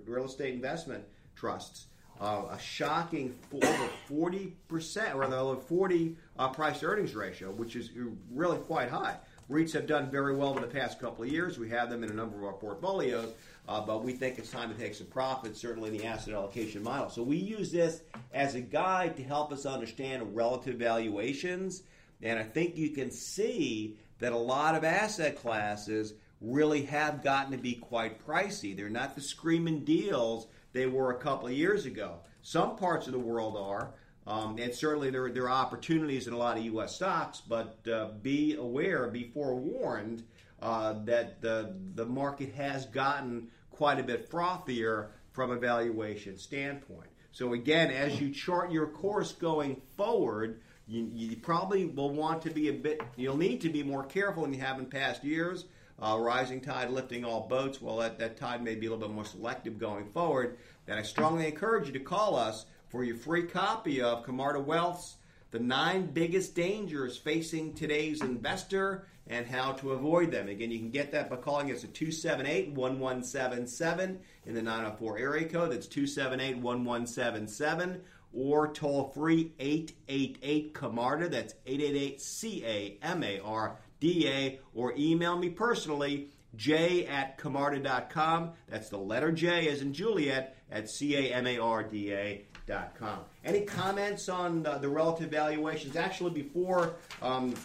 real 0.05 0.25
estate 0.25 0.53
investment 0.53 1.03
trusts 1.35 1.87
uh, 2.19 2.43
a 2.51 2.59
shocking 2.59 3.37
over 3.53 3.89
40%, 4.09 5.13
or 5.13 5.19
rather, 5.19 5.55
40 5.55 6.15
uh, 6.37 6.49
price 6.49 6.83
earnings 6.83 7.15
ratio, 7.15 7.51
which 7.51 7.75
is 7.75 7.91
really 8.31 8.57
quite 8.59 8.89
high. 8.89 9.17
REITs 9.49 9.71
have 9.73 9.87
done 9.87 10.11
very 10.11 10.35
well 10.35 10.55
in 10.55 10.61
the 10.61 10.67
past 10.67 10.99
couple 10.99 11.23
of 11.23 11.29
years. 11.29 11.57
We 11.57 11.69
have 11.69 11.89
them 11.89 12.03
in 12.03 12.09
a 12.09 12.13
number 12.13 12.37
of 12.37 12.43
our 12.43 12.53
portfolios, 12.53 13.33
uh, 13.69 13.79
but 13.79 14.03
we 14.03 14.11
think 14.11 14.37
it's 14.37 14.51
time 14.51 14.69
to 14.69 14.77
take 14.77 14.93
some 14.93 15.07
profits, 15.07 15.61
certainly 15.61 15.89
in 15.89 15.97
the 15.97 16.05
asset 16.05 16.33
allocation 16.33 16.83
model. 16.83 17.09
So 17.09 17.23
we 17.23 17.37
use 17.37 17.71
this 17.71 18.01
as 18.33 18.55
a 18.55 18.61
guide 18.61 19.15
to 19.15 19.23
help 19.23 19.53
us 19.53 19.65
understand 19.65 20.35
relative 20.35 20.75
valuations. 20.75 21.83
And 22.21 22.37
I 22.37 22.43
think 22.43 22.75
you 22.75 22.89
can 22.89 23.09
see 23.09 23.97
that 24.19 24.33
a 24.33 24.37
lot 24.37 24.75
of 24.75 24.83
asset 24.83 25.37
classes 25.37 26.13
really 26.41 26.83
have 26.83 27.23
gotten 27.23 27.51
to 27.51 27.57
be 27.57 27.73
quite 27.73 28.25
pricey. 28.25 28.75
They're 28.75 28.89
not 28.89 29.15
the 29.15 29.21
screaming 29.21 29.85
deals 29.85 30.47
they 30.73 30.87
were 30.87 31.11
a 31.11 31.19
couple 31.19 31.47
of 31.47 31.53
years 31.53 31.85
ago. 31.85 32.19
Some 32.41 32.75
parts 32.75 33.07
of 33.07 33.13
the 33.13 33.19
world 33.19 33.55
are, 33.57 33.93
um, 34.27 34.57
and 34.59 34.73
certainly 34.73 35.09
there, 35.09 35.29
there 35.29 35.43
are 35.43 35.65
opportunities 35.65 36.27
in 36.27 36.33
a 36.33 36.37
lot 36.37 36.57
of 36.57 36.63
U.S. 36.65 36.95
stocks, 36.95 37.41
but 37.41 37.77
uh, 37.91 38.09
be 38.21 38.55
aware, 38.55 39.07
be 39.07 39.23
forewarned 39.23 40.23
uh, 40.61 40.95
that 41.05 41.41
the, 41.41 41.73
the 41.95 42.05
market 42.05 42.53
has 42.55 42.85
gotten 42.87 43.47
quite 43.71 43.99
a 43.99 44.03
bit 44.03 44.29
frothier 44.29 45.07
from 45.31 45.51
a 45.51 45.55
valuation 45.55 46.37
standpoint. 46.37 47.07
So, 47.31 47.53
again, 47.53 47.89
as 47.91 48.19
you 48.19 48.31
chart 48.31 48.71
your 48.71 48.87
course 48.87 49.31
going 49.31 49.81
forward, 49.95 50.61
you, 50.87 51.09
you, 51.13 51.37
probably 51.37 51.85
will 51.85 52.09
want 52.09 52.41
to 52.41 52.49
be 52.49 52.69
a 52.69 52.73
bit, 52.73 53.01
you'll 53.15 53.37
need 53.37 53.61
to 53.61 53.69
be 53.69 53.83
more 53.83 54.03
careful 54.03 54.43
than 54.43 54.53
you 54.53 54.59
have 54.59 54.79
in 54.79 54.87
past 54.87 55.23
years 55.23 55.65
uh, 56.01 56.17
rising 56.19 56.61
tide 56.61 56.89
lifting 56.89 57.25
all 57.25 57.47
boats. 57.47 57.81
Well, 57.81 57.97
that, 57.97 58.19
that 58.19 58.37
tide 58.37 58.63
may 58.63 58.75
be 58.75 58.87
a 58.87 58.89
little 58.91 59.07
bit 59.07 59.13
more 59.13 59.25
selective 59.25 59.79
going 59.79 60.05
forward. 60.11 60.57
Then 60.85 60.97
I 60.97 61.01
strongly 61.01 61.47
encourage 61.47 61.87
you 61.87 61.93
to 61.93 61.99
call 61.99 62.35
us 62.35 62.65
for 62.89 63.03
your 63.03 63.15
free 63.15 63.43
copy 63.43 64.01
of 64.01 64.23
Camarda 64.23 64.59
Wealth's 64.59 65.17
The 65.51 65.59
Nine 65.59 66.07
Biggest 66.07 66.55
Dangers 66.55 67.17
Facing 67.17 67.73
Today's 67.73 68.21
Investor 68.21 69.07
and 69.27 69.45
How 69.45 69.73
to 69.73 69.91
Avoid 69.91 70.31
Them. 70.31 70.47
Again, 70.47 70.71
you 70.71 70.79
can 70.79 70.89
get 70.89 71.11
that 71.11 71.29
by 71.29 71.35
calling 71.35 71.71
us 71.71 71.83
at 71.83 71.93
278 71.93 72.71
1177 72.71 74.19
in 74.45 74.53
the 74.53 74.61
904 74.61 75.17
area 75.17 75.49
code. 75.49 75.71
That's 75.71 75.87
278 75.87 76.57
1177 76.57 78.01
or 78.33 78.73
toll 78.73 79.11
free 79.13 79.53
888 79.59 80.73
Camarda. 80.73 81.29
That's 81.29 81.53
888 81.65 82.21
C 82.21 82.63
A 82.65 82.97
M 83.01 83.23
A 83.23 83.39
R 83.39 83.77
DA, 83.99 84.59
or 84.73 84.93
email 84.95 85.37
me 85.37 85.49
personally, 85.49 86.29
j 86.55 87.05
at 87.07 87.37
camarda.com. 87.37 88.51
That's 88.69 88.89
the 88.89 88.97
letter 88.97 89.31
J 89.31 89.69
as 89.69 89.81
in 89.81 89.93
Juliet 89.93 90.55
at 90.71 90.89
C-A-M-A-R-D-A 90.89 92.45
dot 92.53 92.56
com. 92.67 93.19
Any 93.45 93.61
comments 93.61 94.29
on 94.29 94.65
uh, 94.65 94.77
the 94.77 94.89
relative 94.89 95.29
valuations? 95.29 95.95
Actually, 95.95 96.31
before 96.31 96.95
um, 97.21 97.55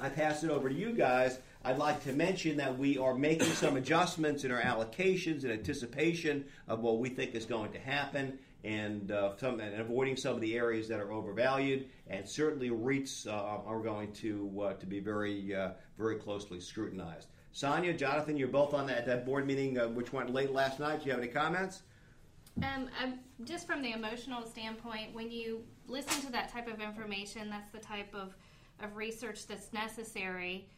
I 0.00 0.08
pass 0.08 0.42
it 0.42 0.50
over 0.50 0.68
to 0.68 0.74
you 0.74 0.92
guys, 0.92 1.38
I'd 1.64 1.78
like 1.78 2.02
to 2.04 2.12
mention 2.12 2.56
that 2.58 2.76
we 2.76 2.98
are 2.98 3.14
making 3.14 3.48
some 3.48 3.76
adjustments 3.78 4.44
in 4.44 4.50
our 4.50 4.60
allocations 4.60 5.44
in 5.44 5.50
anticipation 5.50 6.44
of 6.68 6.80
what 6.80 6.98
we 6.98 7.08
think 7.08 7.34
is 7.34 7.46
going 7.46 7.72
to 7.72 7.78
happen 7.78 8.38
and, 8.64 9.12
uh, 9.12 9.36
some, 9.36 9.60
and 9.60 9.80
avoiding 9.80 10.16
some 10.16 10.34
of 10.34 10.40
the 10.40 10.56
areas 10.56 10.88
that 10.88 10.98
are 10.98 11.12
overvalued. 11.12 11.86
And 12.08 12.28
certainly 12.28 12.70
REITs 12.70 13.26
uh, 13.26 13.30
are 13.30 13.80
going 13.80 14.12
to, 14.14 14.62
uh, 14.62 14.72
to 14.74 14.86
be 14.86 15.00
very, 15.00 15.54
uh, 15.54 15.70
very 15.96 16.16
closely 16.16 16.60
scrutinized. 16.60 17.28
Sonia, 17.52 17.92
Jonathan, 17.92 18.36
you're 18.36 18.48
both 18.48 18.74
on 18.74 18.86
that, 18.88 19.06
that 19.06 19.24
board 19.24 19.46
meeting 19.46 19.78
uh, 19.78 19.88
which 19.88 20.12
went 20.12 20.32
late 20.32 20.50
last 20.50 20.80
night. 20.80 21.00
Do 21.00 21.06
you 21.06 21.12
have 21.12 21.20
any 21.20 21.30
comments? 21.30 21.82
Um, 22.62 22.88
I, 23.00 23.14
just 23.44 23.66
from 23.66 23.82
the 23.82 23.92
emotional 23.92 24.46
standpoint, 24.46 25.12
when 25.12 25.30
you 25.30 25.64
listen 25.88 26.24
to 26.26 26.32
that 26.32 26.52
type 26.52 26.72
of 26.72 26.80
information, 26.80 27.50
that's 27.50 27.70
the 27.72 27.78
type 27.78 28.14
of, 28.14 28.34
of 28.80 28.96
research 28.96 29.46
that's 29.46 29.72
necessary 29.72 30.68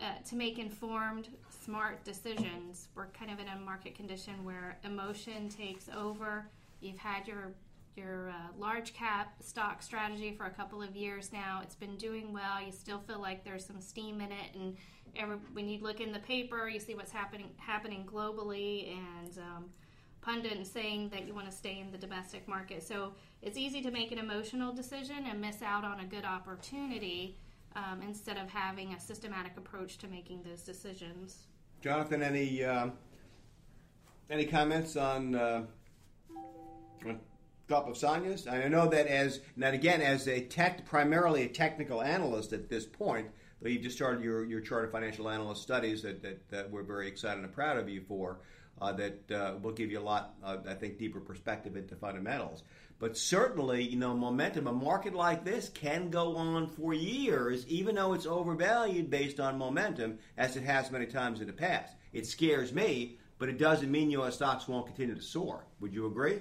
uh, 0.00 0.14
to 0.28 0.36
make 0.36 0.58
informed, 0.58 1.28
smart 1.64 2.04
decisions. 2.04 2.88
We're 2.94 3.06
kind 3.08 3.30
of 3.30 3.38
in 3.38 3.48
a 3.48 3.56
market 3.56 3.94
condition 3.94 4.44
where 4.44 4.78
emotion 4.84 5.48
takes 5.48 5.88
over. 5.88 6.46
You've 6.80 6.98
had 6.98 7.26
your 7.26 7.52
your 7.94 8.30
uh, 8.30 8.48
large 8.58 8.94
cap 8.94 9.34
stock 9.42 9.82
strategy 9.82 10.34
for 10.34 10.46
a 10.46 10.50
couple 10.50 10.82
of 10.82 10.96
years 10.96 11.30
now. 11.30 11.60
It's 11.62 11.74
been 11.74 11.96
doing 11.96 12.32
well. 12.32 12.62
You 12.64 12.72
still 12.72 13.00
feel 13.00 13.20
like 13.20 13.44
there's 13.44 13.66
some 13.66 13.82
steam 13.82 14.22
in 14.22 14.32
it, 14.32 14.54
and 14.54 14.76
every, 15.14 15.36
when 15.52 15.68
you 15.68 15.78
look 15.82 16.00
in 16.00 16.10
the 16.10 16.18
paper, 16.20 16.68
you 16.68 16.80
see 16.80 16.94
what's 16.94 17.12
happening 17.12 17.50
happening 17.58 18.08
globally, 18.10 18.96
and 18.96 19.38
um, 19.38 19.64
pundits 20.22 20.70
saying 20.70 21.10
that 21.10 21.26
you 21.26 21.34
want 21.34 21.50
to 21.50 21.52
stay 21.54 21.80
in 21.80 21.90
the 21.90 21.98
domestic 21.98 22.48
market. 22.48 22.82
So 22.82 23.12
it's 23.42 23.58
easy 23.58 23.82
to 23.82 23.90
make 23.90 24.12
an 24.12 24.18
emotional 24.18 24.72
decision 24.72 25.26
and 25.28 25.40
miss 25.40 25.60
out 25.62 25.84
on 25.84 26.00
a 26.00 26.04
good 26.04 26.24
opportunity 26.24 27.36
um, 27.74 28.00
instead 28.02 28.38
of 28.38 28.48
having 28.48 28.94
a 28.94 29.00
systematic 29.00 29.56
approach 29.56 29.98
to 29.98 30.08
making 30.08 30.42
those 30.42 30.62
decisions. 30.62 31.46
Jonathan, 31.80 32.22
any 32.22 32.64
um, 32.64 32.92
any 34.30 34.46
comments 34.46 34.96
on, 34.96 35.34
uh, 35.34 35.64
on 37.04 37.20
of 37.68 37.96
Sonia's? 37.96 38.46
I 38.46 38.68
know 38.68 38.88
that 38.88 39.06
as 39.06 39.40
now 39.56 39.70
again 39.70 40.00
as 40.00 40.28
a 40.28 40.42
tech, 40.42 40.86
primarily 40.86 41.42
a 41.42 41.48
technical 41.48 42.02
analyst 42.02 42.52
at 42.52 42.68
this 42.68 42.86
point, 42.86 43.28
though 43.60 43.68
you 43.68 43.78
just 43.78 43.96
started 43.96 44.22
your 44.22 44.44
your 44.44 44.60
of 44.60 44.92
financial 44.92 45.28
analyst 45.28 45.62
studies 45.62 46.02
that, 46.02 46.22
that, 46.22 46.48
that 46.50 46.70
we're 46.70 46.82
very 46.82 47.08
excited 47.08 47.42
and 47.42 47.52
proud 47.52 47.76
of 47.76 47.88
you 47.88 48.02
for. 48.06 48.38
Uh, 48.82 48.90
that 48.90 49.30
uh, 49.30 49.54
will 49.62 49.70
give 49.70 49.92
you 49.92 50.00
a 50.00 50.02
lot, 50.02 50.34
uh, 50.42 50.56
I 50.68 50.74
think, 50.74 50.98
deeper 50.98 51.20
perspective 51.20 51.76
into 51.76 51.94
fundamentals. 51.94 52.64
But 52.98 53.16
certainly, 53.16 53.84
you 53.84 53.96
know, 53.96 54.12
momentum, 54.12 54.66
a 54.66 54.72
market 54.72 55.14
like 55.14 55.44
this 55.44 55.68
can 55.68 56.10
go 56.10 56.36
on 56.36 56.66
for 56.66 56.92
years, 56.92 57.64
even 57.68 57.94
though 57.94 58.12
it's 58.12 58.26
overvalued 58.26 59.08
based 59.08 59.38
on 59.38 59.56
momentum, 59.56 60.18
as 60.36 60.56
it 60.56 60.64
has 60.64 60.90
many 60.90 61.06
times 61.06 61.40
in 61.40 61.46
the 61.46 61.52
past. 61.52 61.94
It 62.12 62.26
scares 62.26 62.72
me, 62.72 63.18
but 63.38 63.48
it 63.48 63.56
doesn't 63.56 63.88
mean 63.88 64.10
U.S. 64.10 64.34
stocks 64.34 64.66
won't 64.66 64.86
continue 64.86 65.14
to 65.14 65.22
soar. 65.22 65.64
Would 65.78 65.94
you 65.94 66.06
agree? 66.06 66.40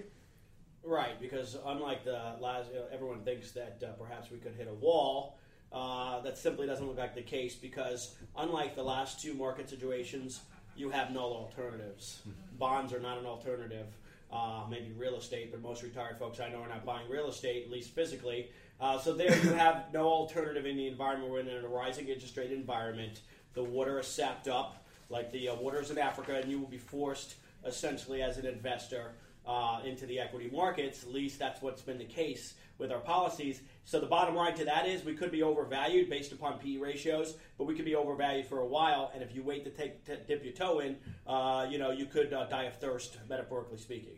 Right, 0.83 1.21
because 1.21 1.55
unlike 1.63 2.03
the 2.03 2.37
last, 2.39 2.71
everyone 2.91 3.21
thinks 3.21 3.51
that 3.51 3.83
uh, 3.87 3.91
perhaps 4.03 4.31
we 4.31 4.39
could 4.39 4.55
hit 4.55 4.67
a 4.67 4.73
wall. 4.73 5.37
Uh, 5.71 6.19
that 6.21 6.37
simply 6.37 6.67
doesn't 6.67 6.85
look 6.85 6.97
like 6.97 7.15
the 7.15 7.21
case 7.21 7.55
because, 7.55 8.15
unlike 8.35 8.75
the 8.75 8.83
last 8.83 9.21
two 9.21 9.33
market 9.33 9.69
situations, 9.69 10.41
you 10.75 10.89
have 10.89 11.11
no 11.11 11.21
alternatives. 11.21 12.21
Bonds 12.57 12.93
are 12.93 12.99
not 12.99 13.17
an 13.17 13.25
alternative. 13.25 13.87
Uh, 14.31 14.63
maybe 14.69 14.93
real 14.97 15.17
estate, 15.17 15.51
but 15.51 15.61
most 15.61 15.83
retired 15.83 16.17
folks 16.17 16.39
I 16.39 16.47
know 16.49 16.61
are 16.61 16.69
not 16.69 16.85
buying 16.85 17.09
real 17.09 17.27
estate, 17.27 17.65
at 17.65 17.71
least 17.71 17.89
physically. 17.89 18.49
Uh, 18.79 18.97
so 18.97 19.13
there 19.13 19.35
you 19.43 19.51
have 19.51 19.91
no 19.93 20.07
alternative 20.07 20.65
in 20.65 20.77
the 20.77 20.87
environment. 20.87 21.29
We're 21.29 21.41
in 21.41 21.49
a 21.49 21.67
rising 21.67 22.07
interest 22.07 22.37
rate 22.37 22.51
environment. 22.51 23.19
The 23.55 23.63
water 23.63 23.99
is 23.99 24.07
sapped 24.07 24.47
up, 24.47 24.85
like 25.09 25.33
the 25.33 25.49
uh, 25.49 25.55
waters 25.55 25.91
in 25.91 25.97
Africa, 25.97 26.35
and 26.35 26.49
you 26.49 26.59
will 26.59 26.67
be 26.67 26.77
forced, 26.77 27.35
essentially, 27.65 28.21
as 28.21 28.37
an 28.37 28.45
investor, 28.45 29.11
uh, 29.45 29.81
into 29.83 30.05
the 30.05 30.19
equity 30.19 30.49
markets. 30.51 31.03
At 31.03 31.11
least 31.11 31.37
that's 31.37 31.61
what's 31.61 31.81
been 31.81 31.97
the 31.97 32.05
case 32.05 32.53
with 32.77 32.91
our 32.91 32.99
policies. 32.99 33.59
So 33.83 33.99
the 33.99 34.07
bottom 34.07 34.35
line 34.35 34.55
to 34.55 34.65
that 34.65 34.87
is 34.87 35.03
we 35.03 35.15
could 35.15 35.31
be 35.31 35.43
overvalued 35.43 36.09
based 36.09 36.31
upon 36.31 36.59
PE 36.59 36.77
ratios, 36.77 37.35
but 37.57 37.65
we 37.65 37.75
could 37.75 37.85
be 37.85 37.95
overvalued 37.95 38.45
for 38.45 38.59
a 38.59 38.65
while. 38.65 39.11
And 39.13 39.23
if 39.23 39.35
you 39.35 39.43
wait 39.43 39.63
to 39.65 39.69
take 39.69 40.05
to 40.05 40.17
dip 40.17 40.43
your 40.43 40.53
toe 40.53 40.79
in, 40.79 40.97
uh, 41.27 41.67
you 41.69 41.77
know 41.77 41.91
you 41.91 42.05
could 42.05 42.31
uh, 42.33 42.45
die 42.45 42.63
of 42.63 42.75
thirst, 42.75 43.17
metaphorically 43.27 43.77
speaking. 43.77 44.17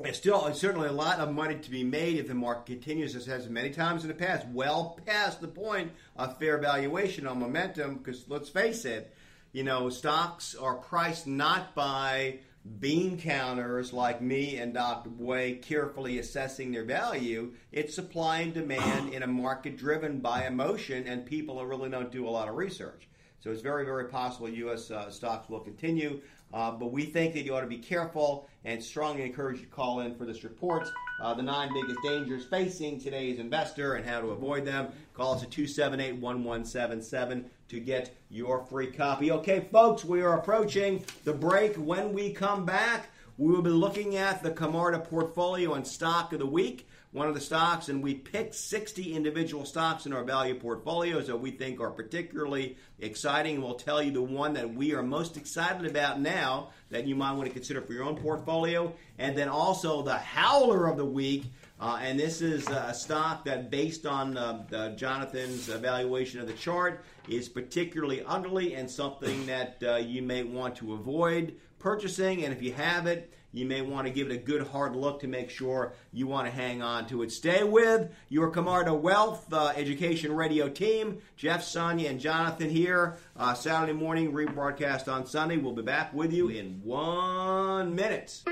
It's 0.00 0.18
still 0.18 0.46
it's 0.46 0.60
certainly 0.60 0.88
a 0.88 0.92
lot 0.92 1.18
of 1.18 1.32
money 1.32 1.56
to 1.56 1.70
be 1.70 1.82
made 1.82 2.18
if 2.18 2.28
the 2.28 2.34
market 2.34 2.66
continues 2.66 3.16
as 3.16 3.26
has 3.26 3.48
many 3.48 3.70
times 3.70 4.02
in 4.02 4.08
the 4.08 4.14
past, 4.14 4.46
well 4.48 4.98
past 5.06 5.40
the 5.40 5.48
point 5.48 5.92
of 6.16 6.38
fair 6.38 6.58
valuation 6.58 7.26
on 7.26 7.40
momentum. 7.40 7.96
Because 7.96 8.28
let's 8.28 8.48
face 8.48 8.84
it, 8.84 9.12
you 9.52 9.64
know 9.64 9.88
stocks 9.88 10.54
are 10.54 10.74
priced 10.74 11.26
not 11.26 11.74
by 11.74 12.40
bean 12.80 13.18
counters 13.18 13.92
like 13.92 14.20
me 14.20 14.56
and 14.56 14.74
Dr. 14.74 15.10
Way 15.10 15.54
carefully 15.54 16.18
assessing 16.18 16.70
their 16.70 16.84
value. 16.84 17.52
It's 17.72 17.94
supply 17.94 18.40
and 18.40 18.54
demand 18.54 19.12
in 19.12 19.22
a 19.22 19.26
market 19.26 19.76
driven 19.76 20.20
by 20.20 20.46
emotion, 20.46 21.06
and 21.06 21.24
people 21.24 21.64
really 21.64 21.90
don't 21.90 22.12
do 22.12 22.26
a 22.26 22.30
lot 22.30 22.48
of 22.48 22.56
research. 22.56 23.08
So 23.40 23.50
it's 23.50 23.62
very, 23.62 23.84
very 23.84 24.08
possible 24.08 24.48
U.S. 24.48 24.90
Uh, 24.90 25.10
stocks 25.10 25.48
will 25.48 25.60
continue. 25.60 26.20
Uh, 26.52 26.70
but 26.70 26.92
we 26.92 27.04
think 27.04 27.34
that 27.34 27.44
you 27.44 27.54
ought 27.54 27.60
to 27.60 27.66
be 27.66 27.78
careful 27.78 28.48
and 28.64 28.82
strongly 28.82 29.22
encourage 29.22 29.58
you 29.58 29.66
to 29.66 29.70
call 29.70 30.00
in 30.00 30.14
for 30.14 30.24
this 30.24 30.44
report. 30.44 30.88
Uh, 31.20 31.34
the 31.34 31.42
nine 31.42 31.70
biggest 31.74 31.98
dangers 32.02 32.44
facing 32.46 32.98
today's 32.98 33.38
investor 33.38 33.94
and 33.94 34.08
how 34.08 34.20
to 34.20 34.28
avoid 34.28 34.64
them. 34.64 34.88
Call 35.12 35.34
us 35.34 35.42
at 35.42 35.50
278 35.50 36.14
1177 36.14 37.50
to 37.68 37.80
get 37.80 38.14
your 38.30 38.64
free 38.64 38.90
copy. 38.90 39.30
Okay, 39.30 39.66
folks, 39.70 40.04
we 40.04 40.22
are 40.22 40.38
approaching 40.38 41.04
the 41.24 41.32
break. 41.32 41.76
When 41.76 42.12
we 42.12 42.32
come 42.32 42.64
back, 42.64 43.08
we 43.36 43.52
will 43.52 43.62
be 43.62 43.70
looking 43.70 44.16
at 44.16 44.42
the 44.42 44.50
Camarda 44.50 45.00
portfolio 45.00 45.74
and 45.74 45.86
stock 45.86 46.32
of 46.32 46.38
the 46.38 46.46
week 46.46 46.88
one 47.10 47.26
of 47.26 47.34
the 47.34 47.40
stocks, 47.40 47.88
and 47.88 48.02
we 48.02 48.14
picked 48.14 48.54
60 48.54 49.14
individual 49.14 49.64
stocks 49.64 50.04
in 50.04 50.12
our 50.12 50.24
value 50.24 50.54
portfolios 50.54 51.26
that 51.26 51.36
we 51.36 51.50
think 51.50 51.80
are 51.80 51.90
particularly 51.90 52.76
exciting. 53.00 53.62
We'll 53.62 53.74
tell 53.74 54.02
you 54.02 54.10
the 54.10 54.22
one 54.22 54.52
that 54.54 54.74
we 54.74 54.94
are 54.94 55.02
most 55.02 55.38
excited 55.38 55.86
about 55.86 56.20
now 56.20 56.68
that 56.90 57.06
you 57.06 57.16
might 57.16 57.32
want 57.32 57.46
to 57.46 57.52
consider 57.52 57.80
for 57.80 57.94
your 57.94 58.04
own 58.04 58.16
portfolio, 58.16 58.92
and 59.18 59.36
then 59.36 59.48
also 59.48 60.02
the 60.02 60.18
howler 60.18 60.86
of 60.86 60.98
the 60.98 61.04
week. 61.04 61.46
Uh, 61.80 61.98
and 62.02 62.18
this 62.18 62.42
is 62.42 62.68
a 62.68 62.92
stock 62.92 63.44
that, 63.44 63.70
based 63.70 64.04
on 64.04 64.36
uh, 64.36 64.96
Jonathan's 64.96 65.68
evaluation 65.68 66.40
of 66.40 66.48
the 66.48 66.52
chart, 66.54 67.04
is 67.28 67.48
particularly 67.48 68.22
ugly 68.26 68.74
and 68.74 68.90
something 68.90 69.46
that 69.46 69.80
uh, 69.84 69.96
you 69.96 70.20
may 70.20 70.42
want 70.42 70.74
to 70.74 70.94
avoid 70.94 71.54
purchasing. 71.78 72.44
And 72.44 72.52
if 72.52 72.62
you 72.62 72.72
have 72.72 73.06
it, 73.06 73.32
you 73.58 73.66
may 73.66 73.82
want 73.82 74.06
to 74.06 74.12
give 74.12 74.30
it 74.30 74.34
a 74.34 74.38
good 74.38 74.66
hard 74.68 74.94
look 74.94 75.20
to 75.20 75.26
make 75.26 75.50
sure 75.50 75.92
you 76.12 76.26
want 76.26 76.46
to 76.46 76.52
hang 76.52 76.80
on 76.80 77.06
to 77.08 77.22
it. 77.22 77.32
Stay 77.32 77.64
with 77.64 78.10
your 78.28 78.50
Camarda 78.50 78.94
Wealth 78.94 79.52
uh, 79.52 79.72
Education 79.74 80.32
Radio 80.34 80.68
team. 80.68 81.18
Jeff, 81.36 81.64
Sonia, 81.64 82.08
and 82.08 82.20
Jonathan 82.20 82.70
here. 82.70 83.16
Uh, 83.36 83.54
Saturday 83.54 83.92
morning, 83.92 84.32
rebroadcast 84.32 85.12
on 85.12 85.26
Sunday. 85.26 85.56
We'll 85.56 85.72
be 85.72 85.82
back 85.82 86.14
with 86.14 86.32
you 86.32 86.48
in 86.48 86.80
one 86.84 87.94
minute. 87.94 88.42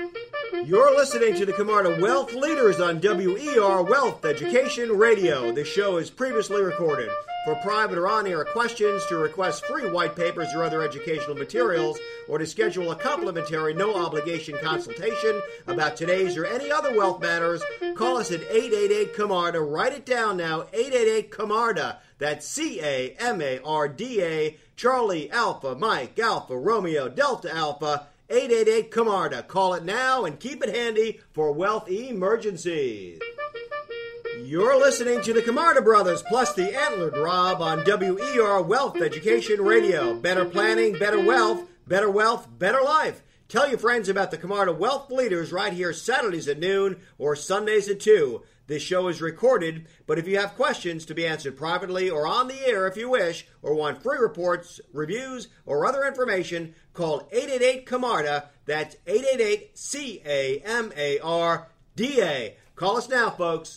You're 0.65 0.95
listening 0.95 1.35
to 1.35 1.45
the 1.45 1.53
Camarda 1.53 2.01
Wealth 2.01 2.33
Leaders 2.33 2.79
on 2.79 2.99
WER 3.01 3.83
Wealth 3.83 4.25
Education 4.25 4.91
Radio. 4.91 5.51
The 5.51 5.63
show 5.63 5.97
is 5.97 6.09
previously 6.09 6.61
recorded. 6.61 7.09
For 7.45 7.55
private 7.55 7.97
or 7.97 8.09
on 8.09 8.27
air 8.27 8.43
questions, 8.43 9.05
to 9.05 9.17
request 9.17 9.65
free 9.65 9.89
white 9.89 10.17
papers 10.17 10.53
or 10.53 10.63
other 10.63 10.81
educational 10.81 11.35
materials, 11.35 11.97
or 12.27 12.37
to 12.37 12.45
schedule 12.45 12.91
a 12.91 12.95
complimentary, 12.95 13.73
no 13.73 13.95
obligation 13.95 14.57
consultation 14.61 15.41
about 15.65 15.95
today's 15.95 16.35
or 16.35 16.45
any 16.45 16.69
other 16.69 16.97
wealth 16.97 17.21
matters, 17.21 17.63
call 17.95 18.17
us 18.17 18.31
at 18.31 18.41
888 18.41 19.15
Camarda. 19.15 19.61
Write 19.61 19.93
it 19.93 20.05
down 20.05 20.35
now 20.35 20.63
888 20.73 21.31
Camarda. 21.31 21.99
That's 22.17 22.45
C 22.45 22.81
A 22.81 23.15
M 23.17 23.41
A 23.41 23.59
R 23.59 23.87
D 23.87 24.21
A, 24.21 24.57
Charlie 24.75 25.31
Alpha, 25.31 25.73
Mike 25.75 26.19
Alpha, 26.19 26.57
Romeo 26.57 27.07
Delta 27.07 27.53
Alpha. 27.53 28.07
888 28.29 28.91
Camarda. 28.91 29.41
Call 29.43 29.73
it 29.75 29.85
now 29.85 30.25
and 30.25 30.37
keep 30.37 30.61
it 30.61 30.75
handy 30.75 31.21
for 31.31 31.53
wealth 31.53 31.89
emergencies. 31.89 33.21
You're 34.47 34.79
listening 34.79 35.21
to 35.23 35.33
the 35.33 35.41
Camarda 35.41 35.81
Brothers 35.81 36.23
plus 36.25 36.53
the 36.53 36.73
Antlered 36.73 37.17
Rob 37.17 37.61
on 37.61 37.83
WER 37.85 38.61
Wealth 38.61 38.95
Education 39.01 39.61
Radio. 39.61 40.13
Better 40.13 40.45
planning, 40.45 40.97
better 40.97 41.19
wealth, 41.19 41.67
better 41.85 42.09
wealth, 42.09 42.47
better 42.57 42.81
life. 42.81 43.23
Tell 43.49 43.67
your 43.67 43.77
friends 43.77 44.07
about 44.07 44.31
the 44.31 44.37
Camarda 44.37 44.71
Wealth 44.71 45.11
Leaders 45.11 45.51
right 45.51 45.73
here 45.73 45.91
Saturdays 45.91 46.47
at 46.47 46.59
noon 46.59 47.01
or 47.17 47.35
Sundays 47.35 47.89
at 47.89 47.99
2. 47.99 48.41
This 48.67 48.81
show 48.81 49.09
is 49.09 49.21
recorded, 49.21 49.85
but 50.05 50.17
if 50.17 50.29
you 50.29 50.39
have 50.39 50.55
questions 50.55 51.05
to 51.07 51.13
be 51.13 51.27
answered 51.27 51.57
privately 51.57 52.09
or 52.09 52.25
on 52.25 52.47
the 52.47 52.65
air 52.65 52.87
if 52.87 52.95
you 52.95 53.09
wish, 53.09 53.45
or 53.61 53.73
want 53.73 54.01
free 54.01 54.17
reports, 54.17 54.79
reviews, 54.93 55.49
or 55.65 55.85
other 55.85 56.05
information, 56.05 56.73
call 56.93 57.27
888 57.33 57.85
Camarda. 57.85 58.49
That's 58.65 58.95
888 59.05 59.77
C 59.77 60.21
A 60.25 60.59
M 60.59 60.93
A 60.95 61.19
R 61.19 61.67
D 61.97 62.21
A. 62.21 62.55
Call 62.77 62.95
us 62.95 63.09
now, 63.09 63.31
folks. 63.31 63.75